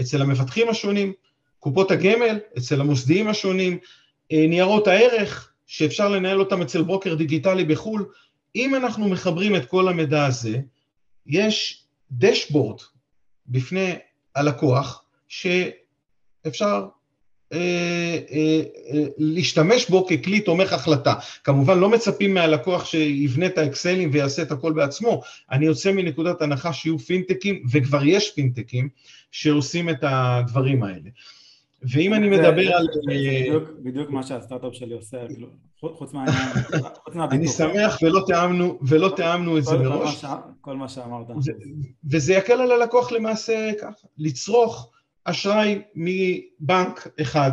אצל 0.00 0.22
המפתחים 0.22 0.68
השונים, 0.68 1.12
קופות 1.58 1.90
הגמל 1.90 2.38
אצל 2.58 2.80
המוסדיים 2.80 3.28
השונים, 3.28 3.78
אה, 4.32 4.46
ניירות 4.48 4.86
הערך 4.86 5.52
שאפשר 5.66 6.08
לנהל 6.08 6.40
אותם 6.40 6.62
אצל 6.62 6.82
ברוקר 6.82 7.14
דיגיטלי 7.14 7.64
בחו"ל, 7.64 8.12
אם 8.56 8.74
אנחנו 8.74 9.08
מחברים 9.08 9.56
את 9.56 9.66
כל 9.66 9.88
המידע 9.88 10.26
הזה, 10.26 10.60
יש 11.26 11.84
דשבורד 12.10 12.80
בפני 13.46 13.94
הלקוח 14.34 15.04
שאפשר 15.28 16.88
אה, 17.52 18.18
אה, 18.30 18.62
אה, 18.92 19.04
להשתמש 19.18 19.90
בו 19.90 20.06
ככלי 20.06 20.40
תומך 20.40 20.72
החלטה. 20.72 21.14
כמובן 21.44 21.78
לא 21.78 21.88
מצפים 21.88 22.34
מהלקוח 22.34 22.84
שיבנה 22.84 23.46
את 23.46 23.58
האקסלים 23.58 24.10
ויעשה 24.12 24.42
את 24.42 24.52
הכל 24.52 24.72
בעצמו, 24.72 25.22
אני 25.50 25.66
יוצא 25.66 25.92
מנקודת 25.92 26.42
הנחה 26.42 26.72
שיהיו 26.72 26.98
פינטקים, 26.98 27.62
וכבר 27.72 28.04
יש 28.04 28.30
פינטקים 28.34 28.88
שעושים 29.30 29.90
את 29.90 29.98
הדברים 30.02 30.82
האלה. 30.82 31.10
ואם 31.82 32.14
אני 32.14 32.28
מדבר 32.28 32.76
על... 32.76 32.86
בדיוק 33.82 34.10
מה 34.10 34.22
שהסטארט-אפ 34.22 34.74
שלי 34.74 34.94
עושה, 34.94 35.16
כאילו, 35.28 35.48
חוץ 35.80 36.12
מהעניין, 36.12 36.48
חוץ 37.04 37.14
מהביטוח. 37.14 37.32
אני 37.32 37.48
שמח 37.48 37.98
ולא 38.88 39.12
תיאמנו 39.16 39.58
את 39.58 39.64
זה 39.64 39.78
מראש. 39.78 40.24
כל 40.60 40.76
מה 40.76 40.88
שאמרת. 40.88 41.26
וזה 42.10 42.34
יקל 42.34 42.60
על 42.60 42.72
הלקוח 42.72 43.12
למעשה 43.12 43.70
ככה, 43.80 44.06
לצרוך 44.18 44.90
אשראי 45.24 45.82
מבנק 45.94 47.08
אחד, 47.20 47.50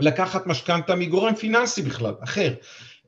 לקחת 0.00 0.46
משכנתה 0.46 0.94
מגורם 0.94 1.34
פיננסי 1.34 1.82
בכלל, 1.82 2.14
אחר. 2.24 2.54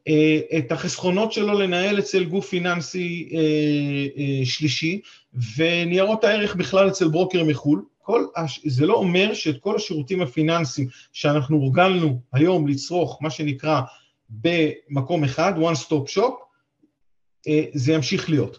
אה, 0.08 0.58
את 0.58 0.72
החסכונות 0.72 1.32
שלו 1.32 1.58
לנהל 1.58 1.98
אצל 1.98 2.24
גוף 2.24 2.48
פיננסי 2.48 3.28
אה, 3.32 3.38
אה, 4.18 4.44
שלישי, 4.44 5.00
וניירות 5.56 6.24
הערך 6.24 6.56
בכלל 6.56 6.88
אצל 6.88 7.08
ברוקר 7.08 7.44
מחו"ל. 7.44 7.84
כל, 8.02 8.26
זה 8.64 8.86
לא 8.86 8.94
אומר 8.94 9.34
שאת 9.34 9.60
כל 9.60 9.76
השירותים 9.76 10.22
הפיננסיים 10.22 10.88
שאנחנו 11.12 11.56
הורגלנו 11.56 12.20
היום 12.32 12.68
לצרוך, 12.68 13.18
מה 13.22 13.30
שנקרא, 13.30 13.80
במקום 14.30 15.24
אחד, 15.24 15.52
one 15.56 15.76
stop 15.86 16.16
shop, 16.16 16.32
זה 17.74 17.92
ימשיך 17.92 18.30
להיות. 18.30 18.58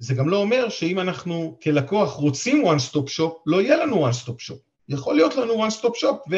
זה 0.00 0.14
גם 0.14 0.28
לא 0.28 0.36
אומר 0.36 0.68
שאם 0.68 1.00
אנחנו 1.00 1.58
כלקוח 1.62 2.12
רוצים 2.12 2.64
one 2.64 2.80
stop 2.90 3.18
shop, 3.18 3.32
לא 3.46 3.62
יהיה 3.62 3.76
לנו 3.76 4.08
one 4.08 4.12
stop 4.12 4.50
shop. 4.50 4.58
יכול 4.88 5.14
להיות 5.14 5.36
לנו 5.36 5.66
one 5.66 5.70
stop 5.70 6.02
shop 6.02 6.30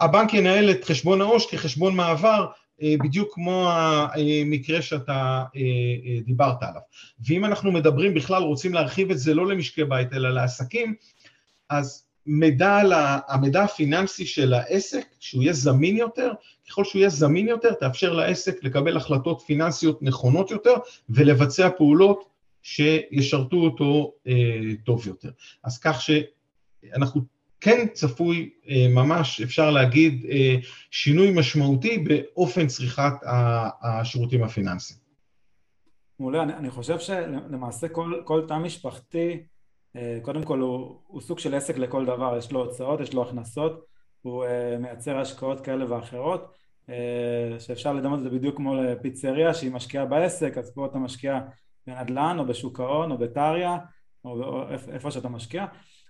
והבנק 0.00 0.34
ינהל 0.34 0.70
את 0.70 0.84
חשבון 0.84 1.20
העו"ש 1.20 1.46
כחשבון 1.46 1.96
מעבר, 1.96 2.46
אה, 2.82 2.94
בדיוק 3.04 3.34
כמו 3.34 3.70
המקרה 3.70 4.82
שאתה 4.82 5.12
אה, 5.12 5.60
אה, 6.06 6.20
דיברת 6.24 6.62
עליו. 6.62 6.80
ואם 7.26 7.44
אנחנו 7.44 7.72
מדברים 7.72 8.14
בכלל, 8.14 8.42
רוצים 8.42 8.74
להרחיב 8.74 9.10
את 9.10 9.18
זה 9.18 9.34
לא 9.34 9.46
למשקי 9.46 9.84
בית 9.84 10.12
אלא 10.12 10.34
לעסקים, 10.34 10.94
אז 11.70 12.06
מידע 12.26 12.76
על 12.76 12.92
המידע 13.28 13.62
הפיננסי 13.62 14.26
של 14.26 14.54
העסק, 14.54 15.06
שהוא 15.20 15.42
יהיה 15.42 15.52
זמין 15.52 15.96
יותר, 15.96 16.32
ככל 16.68 16.84
שהוא 16.84 17.00
יהיה 17.00 17.08
זמין 17.08 17.48
יותר, 17.48 17.72
תאפשר 17.72 18.12
לעסק 18.12 18.64
לקבל 18.64 18.96
החלטות 18.96 19.42
פיננסיות 19.46 20.02
נכונות 20.02 20.50
יותר 20.50 20.74
ולבצע 21.08 21.68
פעולות 21.76 22.35
שישרתו 22.66 23.56
אותו 23.56 24.12
אה, 24.26 24.74
טוב 24.84 25.06
יותר. 25.06 25.30
אז 25.64 25.78
כך 25.78 26.00
שאנחנו 26.00 27.20
כן 27.60 27.86
צפוי 27.92 28.50
אה, 28.68 28.86
ממש, 28.88 29.40
אפשר 29.40 29.70
להגיד, 29.70 30.26
אה, 30.30 30.56
שינוי 30.90 31.30
משמעותי 31.34 31.98
באופן 31.98 32.66
צריכת 32.66 33.12
השירותים 33.82 34.42
הפיננסיים. 34.42 35.00
מעולה, 36.18 36.42
אני, 36.42 36.54
אני 36.54 36.70
חושב 36.70 36.98
שלמעשה 36.98 37.88
כל, 37.88 38.20
כל 38.24 38.44
תא 38.48 38.58
משפחתי, 38.58 39.40
אה, 39.96 40.18
קודם 40.22 40.42
כל 40.42 40.60
הוא, 40.60 41.00
הוא 41.06 41.20
סוג 41.20 41.38
של 41.38 41.54
עסק 41.54 41.78
לכל 41.78 42.04
דבר, 42.04 42.36
יש 42.38 42.52
לו 42.52 42.64
הוצאות, 42.64 43.00
יש 43.00 43.14
לו 43.14 43.22
הכנסות, 43.22 43.84
הוא 44.22 44.44
אה, 44.44 44.78
מייצר 44.78 45.18
השקעות 45.18 45.60
כאלה 45.60 45.92
ואחרות, 45.92 46.52
אה, 46.88 47.60
שאפשר 47.60 47.92
לדמות 47.92 48.18
את 48.18 48.24
זה 48.24 48.30
בדיוק 48.30 48.56
כמו 48.56 48.74
לפיצריה 48.74 49.54
שהיא 49.54 49.72
משקיעה 49.72 50.06
בעסק, 50.06 50.58
אז 50.58 50.74
פה 50.74 50.86
אתה 50.86 50.98
משקיע 50.98 51.40
בנדל"ן 51.86 52.36
או 52.38 52.46
בשוק 52.46 52.80
ההון 52.80 53.10
או 53.10 53.18
בטריה 53.18 53.78
או 54.24 54.62
איפה 54.92 55.10
שאתה 55.10 55.28
משקיע. 55.28 55.66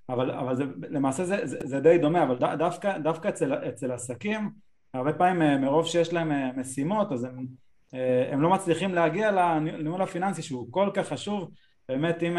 אבל, 0.09 0.30
אבל 0.30 0.56
זה, 0.56 0.64
למעשה 0.90 1.24
זה, 1.24 1.46
זה, 1.46 1.59
זה 1.64 1.81
די 1.81 1.98
דומה 1.98 2.22
אבל 2.22 2.37
ד, 2.37 2.59
דווקא, 2.59 2.98
דווקא 2.98 3.29
אצל, 3.29 3.55
אצל 3.68 3.92
עסקים 3.92 4.51
הרבה 4.94 5.12
פעמים 5.12 5.42
אה, 5.42 5.59
מרוב 5.59 5.87
שיש 5.87 6.12
להם 6.12 6.33
אה, 6.33 6.51
משימות 6.57 7.12
אז 7.12 7.24
הם, 7.24 7.46
אה, 7.94 8.33
הם 8.33 8.40
לא 8.40 8.51
מצליחים 8.51 8.94
להגיע 8.94 9.31
לניהול 9.31 10.03
הפיננסי 10.03 10.42
שהוא 10.42 10.72
כל 10.72 10.90
כך 10.94 11.09
חשוב. 11.09 11.51
באמת 11.88 12.22
אם 12.22 12.37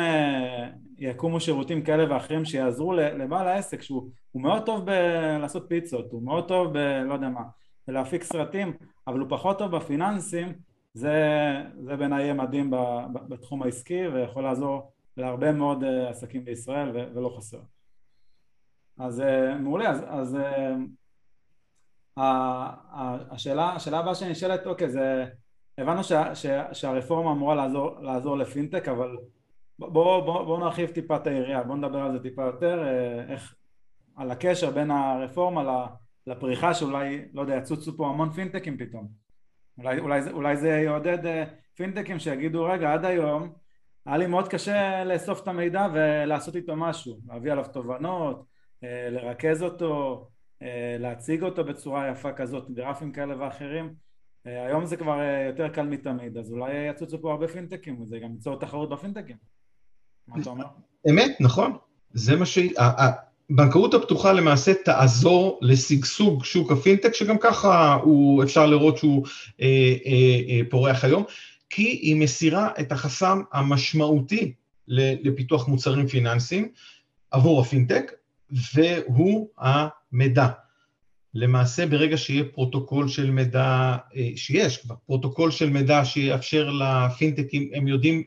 יקומו 0.98 1.40
שירותים 1.40 1.82
כאלה 1.82 2.14
ואחרים 2.14 2.46
שיעזרו 2.46 2.94
לבעל 2.94 3.48
העסק 3.48 3.82
שהוא 3.82 4.10
מאוד 4.36 4.66
טוב 4.66 4.86
בלעשות 4.86 5.66
פיצות, 5.70 6.12
הוא 6.12 6.24
מאוד 6.24 6.48
טוב 6.48 6.74
ב... 6.74 6.78
לא 6.78 7.14
יודע 7.14 7.30
מה, 7.30 7.42
בלהפיק 7.88 8.24
סרטים 8.24 8.74
אבל 9.08 9.20
הוא 9.20 9.30
פחות 9.30 9.58
טוב 9.60 9.76
בפיננסים 9.76 10.54
זה, 10.98 11.16
זה 11.84 11.96
בעיניי 11.96 12.34
מדהים 12.34 12.74
בתחום 13.30 13.64
העסקי 13.64 14.08
ויכול 14.08 14.44
לעזור 14.44 14.92
להרבה 15.18 15.52
מאוד 15.52 15.84
אה, 15.84 16.10
עסקים 16.10 16.46
בישראל 16.46 16.90
ולא 16.94 17.34
חסר. 17.38 17.60
אז 19.00 19.22
אה, 19.22 19.58
מעולה, 19.58 19.90
אז, 19.90 20.04
אז 20.08 20.38
אה, 22.18 22.74
השאלה, 23.32 23.74
השאלה 23.76 24.00
הבאה 24.00 24.16
שנשאלת, 24.16 24.66
אוקיי, 24.66 24.90
זה 24.90 25.26
הבנו 25.78 26.04
שה, 26.04 26.36
שה, 26.36 26.74
שהרפורמה 26.74 27.32
אמורה 27.32 27.56
לעזור, 27.56 28.00
לעזור 28.00 28.38
לפינטק, 28.38 28.88
אבל 28.88 29.18
בואו 29.80 30.26
בוא, 30.26 30.44
בוא 30.44 30.60
נרחיב 30.60 30.90
טיפה 30.90 31.16
את 31.16 31.28
היריעה, 31.28 31.64
בואו 31.64 31.78
נדבר 31.78 32.00
על 32.00 32.12
זה 32.12 32.20
טיפה 32.20 32.44
יותר, 32.44 32.84
איך, 33.30 33.56
על 34.16 34.32
הקשר 34.32 34.72
בין 34.72 34.92
הרפורמה 34.92 35.88
לפריחה 36.28 36.74
שאולי, 36.74 37.26
לא 37.34 37.42
יודע, 37.42 37.56
יצוצו 37.56 37.98
פה 37.98 38.08
המון 38.08 38.30
פינטקים 38.30 38.78
פתאום. 38.78 39.27
אולי, 39.78 40.00
אולי, 40.00 40.22
אולי 40.32 40.58
זה 40.58 40.70
יעודד 40.70 41.26
אה, 41.26 41.44
פינטקים 41.76 42.20
שיגידו 42.20 42.66
רגע 42.66 42.94
עד 42.94 43.06
היום 43.06 43.54
היה 44.06 44.18
לי 44.18 44.28
מאוד 44.28 44.48
קשה 44.48 45.04
לאסוף 45.04 45.42
את 45.42 45.48
המידע 45.48 45.88
ולעשות 45.94 46.56
איתו 46.56 46.76
משהו, 46.76 47.20
להביא 47.28 47.52
עליו 47.52 47.66
תובנות, 47.74 48.46
אה, 48.84 49.10
לרכז 49.10 49.64
אותו, 49.64 50.28
אה, 50.62 50.96
להציג 51.00 51.44
אותו 51.44 51.64
בצורה 51.64 52.10
יפה 52.12 52.34
כזאת, 52.34 52.72
גרפים 52.72 53.12
כאלה 53.12 53.40
ואחרים 53.40 53.94
היום 54.46 54.86
זה 54.86 54.98
כבר 54.98 55.20
יותר 55.48 55.70
קל 55.70 55.86
מתמיד, 55.86 56.38
אז 56.38 56.52
אולי 56.52 56.74
יצוצו 56.74 57.22
פה 57.22 57.32
הרבה 57.32 57.48
פינטקים 57.48 58.02
וזה 58.02 58.20
גם 58.20 58.32
ייצור 58.32 58.60
תחרות 58.60 58.90
בפינטקים. 58.90 59.38
מה 60.28 60.42
אתה 60.42 60.50
אומר? 60.50 60.66
אמת, 61.10 61.42
נכון. 61.42 61.78
זה 62.14 62.36
מה 62.36 62.46
ש... 62.46 62.60
הבנקאות 63.50 63.94
הפתוחה 63.94 64.34
למעשה 64.34 64.74
תעזור 64.86 65.60
לשגשוג 65.62 66.44
שוק 66.44 66.72
הפינטק, 66.72 67.14
שגם 67.14 67.38
ככה 67.38 67.94
הוא, 67.94 68.44
אפשר 68.44 68.66
לראות 68.66 68.98
שהוא 68.98 69.26
אה, 69.62 69.66
אה, 70.06 70.40
אה, 70.50 70.62
פורח 70.70 71.04
היום, 71.04 71.24
כי 71.70 71.82
היא 71.82 72.16
מסירה 72.16 72.70
את 72.80 72.92
החסם 72.92 73.42
המשמעותי 73.52 74.54
לפיתוח 74.88 75.68
מוצרים 75.68 76.08
פיננסיים 76.08 76.72
עבור 77.32 77.62
הפינטק, 77.62 78.12
והוא 78.74 79.48
המידע. 79.58 80.48
למעשה 81.40 81.86
ברגע 81.86 82.18
שיהיה 82.18 82.44
פרוטוקול 82.44 83.08
של 83.08 83.32
מידע, 83.32 83.96
אה, 84.16 84.30
שיש 84.36 84.78
כבר 84.78 84.96
פרוטוקול 85.06 85.52
של 85.52 85.70
מידע 85.70 86.06
שיאפשר 86.06 86.70
לפינטקים, 86.70 87.70
הם 87.74 87.88
יודעים 87.88 88.24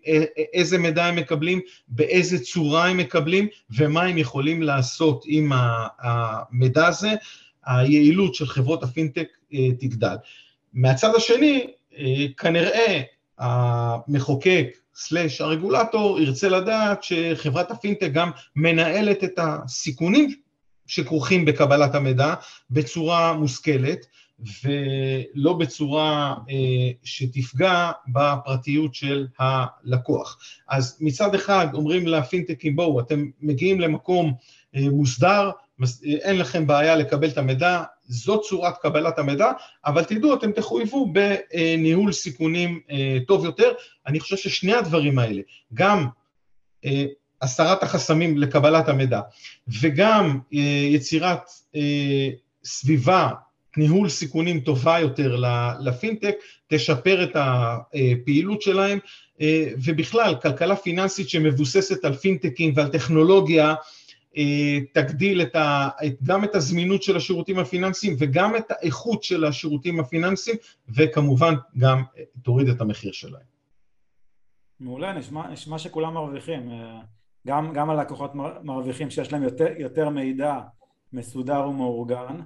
איזה 0.54 0.78
מידע 0.78 1.04
הם 1.04 1.16
מקבלים, 1.16 1.60
באיזה 1.88 2.38
צורה 2.38 2.88
הם 2.88 2.96
מקבלים 2.96 3.48
ומה 3.70 4.02
הם 4.02 4.18
יכולים 4.18 4.62
לעשות 4.62 5.24
עם 5.26 5.52
המידע 5.98 6.86
הזה, 6.86 7.10
היעילות 7.66 8.34
של 8.34 8.46
חברות 8.46 8.82
הפינטק 8.82 9.28
אה, 9.54 9.68
תגדל. 9.78 10.16
מהצד 10.72 11.14
השני, 11.14 11.66
אה, 11.98 12.26
כנראה 12.36 13.02
המחוקק 13.38 14.66
סלש 14.94 15.40
הרגולטור 15.40 16.20
ירצה 16.20 16.48
לדעת 16.48 17.02
שחברת 17.02 17.70
הפינטק 17.70 18.10
גם 18.12 18.30
מנהלת 18.56 19.24
את 19.24 19.38
הסיכונים 19.38 20.30
שכרוכים 20.90 21.44
בקבלת 21.44 21.94
המידע 21.94 22.34
בצורה 22.70 23.32
מושכלת 23.32 24.06
ולא 24.64 25.52
בצורה 25.52 26.34
אה, 26.50 26.90
שתפגע 27.04 27.90
בפרטיות 28.08 28.94
של 28.94 29.26
הלקוח. 29.38 30.38
אז 30.68 30.98
מצד 31.00 31.34
אחד 31.34 31.66
אומרים 31.74 32.06
לפינטקים 32.06 32.76
בואו 32.76 33.00
אתם 33.00 33.26
מגיעים 33.40 33.80
למקום 33.80 34.32
אה, 34.74 34.90
מוסדר, 34.90 35.50
אה, 35.82 35.86
אין 36.04 36.38
לכם 36.38 36.66
בעיה 36.66 36.96
לקבל 36.96 37.28
את 37.28 37.38
המידע, 37.38 37.82
זו 38.04 38.40
צורת 38.40 38.74
קבלת 38.82 39.18
המידע, 39.18 39.52
אבל 39.86 40.04
תדעו 40.04 40.34
אתם 40.34 40.52
תחויבו 40.52 41.12
בניהול 41.12 42.12
סיכונים 42.12 42.80
אה, 42.90 43.18
טוב 43.26 43.44
יותר. 43.44 43.72
אני 44.06 44.20
חושב 44.20 44.36
ששני 44.36 44.74
הדברים 44.74 45.18
האלה, 45.18 45.42
גם 45.74 46.06
אה, 46.84 47.04
הסרת 47.42 47.82
החסמים 47.82 48.38
לקבלת 48.38 48.88
המידע, 48.88 49.20
וגם 49.80 50.38
אה, 50.54 50.58
יצירת 50.88 51.42
אה, 51.76 52.28
סביבה, 52.64 53.30
ניהול 53.76 54.08
סיכונים 54.08 54.60
טובה 54.60 54.98
יותר 55.00 55.42
לפינטק, 55.80 56.34
תשפר 56.68 57.24
את 57.24 57.30
הפעילות 57.34 58.62
שלהם, 58.62 58.98
אה, 59.40 59.66
ובכלל, 59.84 60.34
כלכלה 60.42 60.76
פיננסית 60.76 61.28
שמבוססת 61.28 62.04
על 62.04 62.12
פינטקים 62.12 62.72
ועל 62.76 62.88
טכנולוגיה, 62.88 63.74
תגדיל 64.92 65.42
את 65.42 65.56
ה, 65.56 65.88
גם 66.22 66.44
את 66.44 66.54
הזמינות 66.54 67.02
של 67.02 67.16
השירותים 67.16 67.58
הפיננסיים 67.58 68.16
וגם 68.18 68.56
את 68.56 68.64
האיכות 68.70 69.22
של 69.24 69.44
השירותים 69.44 70.00
הפיננסיים 70.00 70.56
וכמובן 70.88 71.54
גם 71.78 72.02
תוריד 72.42 72.68
את 72.68 72.80
המחיר 72.80 73.12
שלהם. 73.12 73.42
מעולה, 74.80 75.12
נשמע, 75.12 75.48
נשמע 75.48 75.78
שכולם 75.78 76.14
מרוויחים. 76.14 76.70
גם, 77.46 77.72
גם 77.72 77.90
הלקוחות 77.90 78.34
מרוויחים 78.62 79.10
שיש 79.10 79.32
להם 79.32 79.42
יותר, 79.42 79.66
יותר 79.78 80.08
מידע 80.08 80.60
מסודר 81.12 81.68
ומאורגן, 81.68 82.36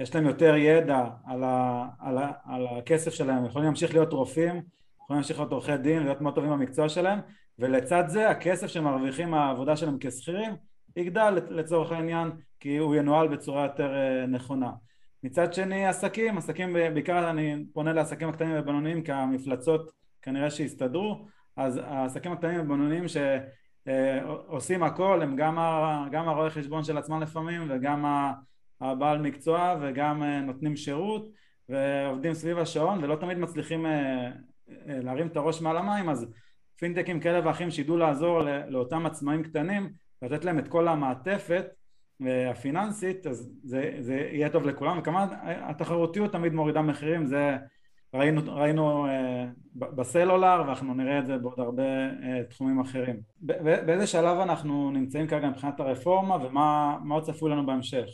יש 0.00 0.14
להם 0.14 0.26
יותר 0.26 0.54
ידע 0.56 1.06
על, 1.26 1.44
ה, 1.44 1.86
על, 2.00 2.18
ה, 2.18 2.32
על 2.44 2.66
הכסף 2.66 3.14
שלהם, 3.14 3.44
יכולים 3.44 3.66
להמשיך 3.66 3.94
להיות 3.94 4.12
רופאים, 4.12 4.62
יכולים 5.02 5.20
להמשיך 5.20 5.38
להיות 5.38 5.52
עורכי 5.52 5.76
דין, 5.76 6.02
להיות 6.02 6.20
מאוד 6.20 6.34
טובים 6.34 6.50
במקצוע 6.50 6.88
שלהם, 6.88 7.18
ולצד 7.58 8.04
זה 8.06 8.30
הכסף 8.30 8.66
שמרוויחים 8.66 9.30
מהעבודה 9.30 9.76
שלהם 9.76 9.96
כשכירים 10.00 10.54
יגדל 10.96 11.38
לצורך 11.50 11.92
העניין 11.92 12.30
כי 12.60 12.76
הוא 12.76 12.94
ינוהל 12.94 13.28
בצורה 13.28 13.62
יותר 13.62 13.94
אה, 13.94 14.26
נכונה. 14.26 14.70
מצד 15.22 15.54
שני 15.54 15.86
עסקים, 15.86 16.38
עסקים 16.38 16.72
בעיקר 16.72 17.30
אני 17.30 17.64
פונה 17.72 17.92
לעסקים 17.92 18.28
הקטנים 18.28 18.52
והבינוניים 18.52 19.02
כי 19.02 19.12
המפלצות 19.12 19.90
כנראה 20.22 20.50
שהסתדרו 20.50 21.26
אז 21.56 21.80
העסקים 21.84 22.32
הקטנים 22.32 22.56
והבינוניים 22.56 23.08
שעושים 23.84 24.82
הכל 24.82 25.22
הם 25.22 25.36
גם, 25.36 25.58
גם 26.10 26.28
הרואה 26.28 26.50
חשבון 26.50 26.84
של 26.84 26.98
עצמם 26.98 27.22
לפעמים 27.22 27.66
וגם 27.70 28.04
הבעל 28.80 29.18
מקצוע 29.18 29.76
וגם 29.82 30.22
אה, 30.22 30.40
נותנים 30.40 30.76
שירות 30.76 31.28
ועובדים 31.68 32.34
סביב 32.34 32.58
השעון 32.58 33.04
ולא 33.04 33.16
תמיד 33.16 33.38
מצליחים 33.38 33.86
אה, 33.86 34.30
להרים 34.86 35.26
את 35.26 35.36
הראש 35.36 35.60
מעל 35.60 35.76
המים 35.76 36.08
אז 36.08 36.26
פינטקים 36.78 37.20
כאלה 37.20 37.46
ואחרים 37.46 37.70
שידעו 37.70 37.96
לעזור 37.96 38.42
לאותם 38.68 39.06
עצמאים 39.06 39.42
קטנים 39.42 39.92
לתת 40.22 40.44
להם 40.44 40.58
את 40.58 40.68
כל 40.68 40.88
המעטפת 40.88 41.66
אה, 42.26 42.50
הפיננסית 42.50 43.26
אז 43.26 43.52
זה, 43.62 43.94
זה 44.00 44.14
יהיה 44.14 44.50
טוב 44.50 44.66
לכולם. 44.66 44.98
וכמובן 44.98 45.26
התחרותיות 45.44 46.32
תמיד 46.32 46.52
מורידה 46.52 46.82
מחירים 46.82 47.26
זה 47.26 47.56
ראינו, 48.14 48.40
ראינו 48.46 49.06
אה, 49.06 49.44
בסלולר 49.74 50.62
ואנחנו 50.66 50.94
נראה 50.94 51.18
את 51.18 51.26
זה 51.26 51.38
בעוד 51.38 51.60
הרבה 51.60 51.82
אה, 51.82 52.42
תחומים 52.50 52.80
אחרים 52.80 53.16
באיזה 53.86 54.06
שלב 54.06 54.38
אנחנו 54.38 54.90
נמצאים 54.90 55.26
כרגע 55.26 55.48
מבחינת 55.48 55.80
הרפורמה 55.80 56.36
ומה 56.36 56.96
עוד 57.10 57.24
צפוי 57.24 57.50
לנו 57.50 57.66
בהמשך 57.66 58.06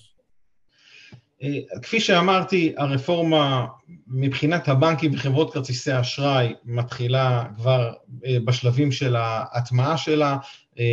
כפי 1.82 2.00
שאמרתי, 2.00 2.72
הרפורמה 2.76 3.66
מבחינת 4.06 4.68
הבנקים 4.68 5.14
וחברות 5.14 5.52
כרטיסי 5.52 5.92
האשראי 5.92 6.54
מתחילה 6.64 7.44
כבר 7.56 7.92
אה, 8.26 8.36
בשלבים 8.44 8.92
של 8.92 9.16
ההטמעה 9.16 9.96
שלה, 9.96 10.36
אה, 10.78 10.84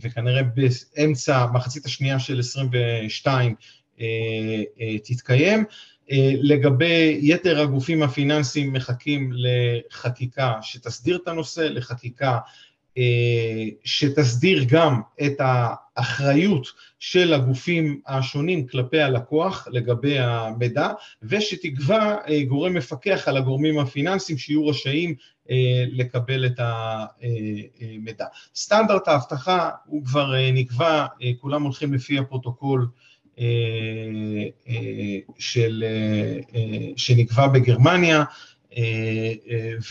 וכנראה 0.00 0.42
באמצע, 0.42 1.46
מחצית 1.54 1.86
השנייה 1.86 2.18
של 2.18 2.38
22 2.38 3.54
אה, 4.00 4.06
תתקיים. 5.04 5.64
לגבי 6.42 7.18
יתר 7.22 7.60
הגופים 7.60 8.02
הפיננסיים 8.02 8.72
מחכים 8.72 9.32
לחקיקה 9.34 10.52
שתסדיר 10.62 11.18
את 11.22 11.28
הנושא, 11.28 11.60
לחקיקה 11.60 12.38
אה, 12.98 13.68
שתסדיר 13.84 14.64
גם 14.68 15.00
את 15.22 15.36
האחריות 15.38 16.66
של 16.98 17.34
הגופים 17.34 18.00
השונים 18.06 18.66
כלפי 18.66 19.00
הלקוח 19.00 19.68
לגבי 19.70 20.18
המידע 20.18 20.88
ושתקבע 21.22 22.16
אה, 22.28 22.42
גורם 22.44 22.74
מפקח 22.74 23.28
על 23.28 23.36
הגורמים 23.36 23.78
הפיננסיים 23.78 24.38
שיהיו 24.38 24.66
רשאים 24.66 25.14
אה, 25.50 25.84
לקבל 25.92 26.46
את 26.46 26.60
המידע. 26.60 28.26
סטנדרט 28.54 29.08
האבטחה 29.08 29.70
הוא 29.86 30.04
כבר 30.04 30.34
נקבע, 30.52 31.06
כולם 31.40 31.62
הולכים 31.62 31.94
לפי 31.94 32.18
הפרוטוקול 32.18 32.88
של, 35.38 35.84
שנקבע 36.96 37.46
בגרמניה 37.46 38.24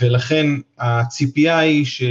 ולכן 0.02 0.46
הציפייה 0.80 1.60
היא 1.60 1.86
ש... 1.86 2.04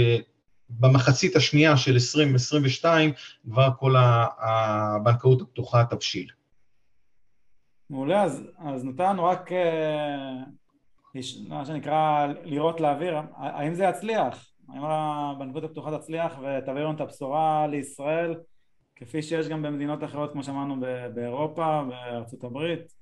במחצית 0.79 1.35
השנייה 1.35 1.77
של 1.77 1.93
2022 1.93 3.11
כבר 3.43 3.69
כל 3.79 3.95
הבנקאות 4.39 5.41
הפתוחה 5.41 5.83
תבשיל. 5.89 6.27
מעולה, 7.89 8.23
אז, 8.23 8.43
אז 8.59 8.83
נותרנו 8.83 9.23
רק 9.23 9.51
אה, 9.51 10.43
מה 11.47 11.65
שנקרא 11.65 12.27
לראות 12.43 12.81
לאוויר, 12.81 13.17
האם 13.35 13.73
זה 13.73 13.83
יצליח? 13.83 14.47
האם 14.69 14.83
הבנקאות 14.83 15.63
הפתוחה 15.63 15.97
תצליח 15.97 16.39
ותביא 16.39 16.81
לנו 16.81 16.91
את 16.91 17.01
הבשורה 17.01 17.67
לישראל 17.67 18.35
כפי 19.01 19.21
שיש 19.21 19.47
גם 19.47 19.61
במדינות 19.61 20.03
אחרות 20.03 20.31
כמו 20.31 20.43
שאמרנו 20.43 20.75
באירופה, 21.13 21.81
בארצות 21.89 22.43
הברית? 22.43 22.93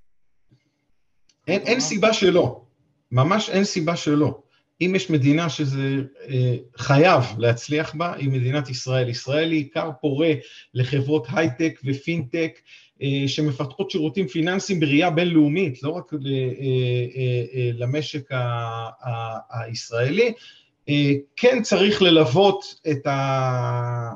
אין, 1.47 1.61
אין 1.61 1.79
סיבה 1.79 2.13
שלא, 2.13 2.61
ממש 3.11 3.49
אין 3.49 3.63
סיבה 3.63 3.95
שלא. 3.95 4.41
אם 4.81 4.93
יש 4.95 5.09
מדינה 5.09 5.49
שזה 5.49 5.95
אה, 6.29 6.55
חייב 6.77 7.23
להצליח 7.37 7.95
בה, 7.95 8.13
היא 8.13 8.29
מדינת 8.29 8.69
ישראל. 8.69 9.09
ישראל 9.09 9.51
היא 9.51 9.59
עיקר 9.59 9.91
פורה 10.01 10.33
לחברות 10.73 11.27
הייטק 11.33 11.79
ופינטק 11.85 12.59
אה, 13.01 13.23
שמפתחות 13.27 13.91
שירותים 13.91 14.27
פיננסיים 14.27 14.79
בראייה 14.79 15.09
בינלאומית, 15.09 15.83
לא 15.83 15.89
רק 15.89 16.13
אה, 16.13 17.71
למשק 17.73 18.29
הישראלי. 19.51 20.33
כן 21.35 21.61
צריך 21.61 22.01
ללוות 22.01 22.75
את, 22.91 23.07
ה, 23.07 24.11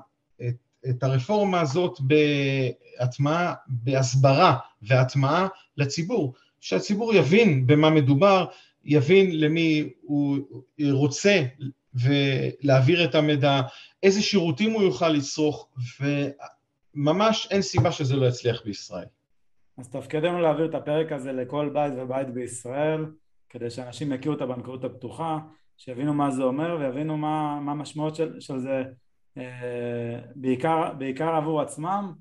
את, 0.89 1.04
הרפורמה 1.04 1.62
הזאת 1.62 2.00
בהטמעה, 2.02 3.54
בהסברה 3.67 4.58
והטמעה 4.82 5.48
לציבור, 5.78 6.34
שהציבור 6.60 7.13
יבין 7.13 7.67
במה 7.67 7.89
מדובר, 7.89 8.46
יבין 8.86 9.39
למי 9.39 9.89
הוא 10.02 10.38
רוצה 10.91 11.43
ולהעביר 11.93 13.06
את 13.06 13.15
המידע, 13.15 13.62
איזה 14.04 14.22
שירותים 14.22 14.72
הוא 14.72 14.84
יוכל 14.84 15.10
לצרוך, 15.10 15.67
וממש 16.96 17.48
אין 17.52 17.62
סיבה 17.62 17.91
שזה 17.91 18.15
לא 18.15 18.26
יצליח 18.26 18.62
בישראל. 18.65 19.06
אז 19.78 19.89
תפקידנו 19.89 20.41
להעביר 20.41 20.65
את 20.65 20.76
הפרק 20.76 21.12
הזה 21.12 21.32
לכל 21.32 21.69
בית 21.74 21.93
ובית 21.98 22.30
בישראל, 22.30 23.06
כדי 23.50 23.69
שאנשים 23.69 24.13
יכירו 24.13 24.36
את 24.36 24.41
הבנקאות 24.41 24.84
הפתוחה, 24.84 25.39
שיבינו 25.78 26.13
מה 26.13 26.32
זה 26.32 26.43
אומר 26.43 26.78
ויבינו 26.80 27.17
מה, 27.17 27.58
המשמעות 27.72 28.15
של, 28.15 28.39
של 28.39 28.60
זה 28.60 28.84
בעיקר, 30.36 30.93
בעיקר 30.98 31.36
עבור 31.36 31.62
עצמם, 31.62 32.13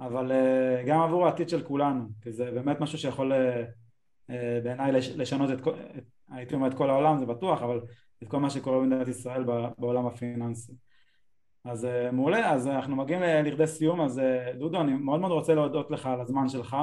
אבל 0.00 0.32
אה, 0.32 0.82
גם 0.86 1.00
עבור 1.00 1.26
העתיד 1.26 1.48
של 1.48 1.62
כולנו, 1.62 2.08
כי 2.22 2.32
זה 2.32 2.50
באמת 2.50 2.80
משהו 2.80 2.98
שיכול 2.98 3.32
אה, 3.32 3.64
אה, 4.30 4.60
בעיניי 4.64 4.92
לשנות 4.92 5.50
את, 5.50 5.68
את, 5.68 6.04
הייתי 6.30 6.54
אומר 6.54 6.66
את 6.66 6.74
כל 6.74 6.90
העולם 6.90 7.18
זה 7.18 7.26
בטוח, 7.26 7.62
אבל 7.62 7.80
את 8.22 8.28
כל 8.28 8.40
מה 8.40 8.50
שקורה 8.50 8.78
במדינת 8.78 9.08
ישראל 9.08 9.44
בעולם 9.78 10.06
הפיננסי. 10.06 10.72
אז 11.64 11.84
אה, 11.84 12.10
מעולה, 12.10 12.52
אז 12.52 12.66
אנחנו 12.66 12.96
מגיעים 12.96 13.22
לכדי 13.22 13.66
סיום, 13.66 14.00
אז 14.00 14.18
אה, 14.18 14.52
דודו 14.58 14.80
אני 14.80 14.92
מאוד 14.92 15.20
מאוד 15.20 15.32
רוצה 15.32 15.54
להודות 15.54 15.90
לך 15.90 16.06
על 16.06 16.20
הזמן 16.20 16.48
שלך, 16.48 16.76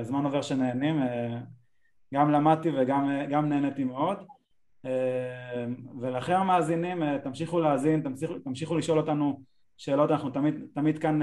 הזמן 0.00 0.24
עובר 0.24 0.42
שנהנים, 0.42 0.96
גם 2.14 2.30
למדתי 2.30 2.70
וגם 2.70 3.48
נהניתי 3.48 3.84
מאוד 3.84 4.18
ולכם 6.00 6.36
המאזינים 6.36 7.18
תמשיכו 7.18 7.60
להאזין, 7.60 8.00
תמשיכו, 8.00 8.38
תמשיכו 8.38 8.76
לשאול 8.76 8.98
אותנו 8.98 9.40
שאלות, 9.76 10.10
אנחנו 10.10 10.30
תמיד, 10.30 10.54
תמיד 10.74 10.98
כאן 10.98 11.20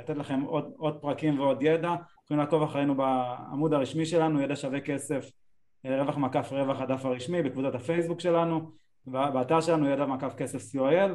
לתת 0.00 0.16
לכם 0.16 0.40
עוד, 0.40 0.72
עוד 0.76 0.98
פרקים 1.00 1.40
ועוד 1.40 1.62
ידע 1.62 1.94
יכולים 2.24 2.40
לעקוב 2.40 2.62
אחרינו 2.62 2.94
בעמוד 2.94 3.74
הרשמי 3.74 4.06
שלנו, 4.06 4.40
ידע 4.40 4.56
שווה 4.56 4.80
כסף, 4.80 5.30
רווח 5.84 6.16
מקף 6.16 6.52
רווח 6.52 6.80
הדף 6.80 7.04
הרשמי, 7.04 7.42
בקבוצת 7.42 7.74
הפייסבוק 7.74 8.20
שלנו, 8.20 8.70
באתר 9.06 9.60
שלנו 9.60 9.88
ידע 9.88 10.06
מקף 10.06 10.34
כסף 10.36 10.74
co.il, 10.74 11.10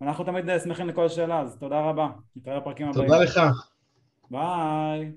ואנחנו 0.00 0.24
תמיד 0.24 0.44
שמחים 0.64 0.88
לכל 0.88 1.08
שאלה, 1.08 1.40
אז 1.40 1.58
תודה 1.58 1.80
רבה, 1.80 2.08
נתראה 2.36 2.60
בפרקים 2.60 2.88
הבאים. 2.88 3.06
תודה 3.06 3.22
לך. 3.22 3.40
ביי. 4.30 5.12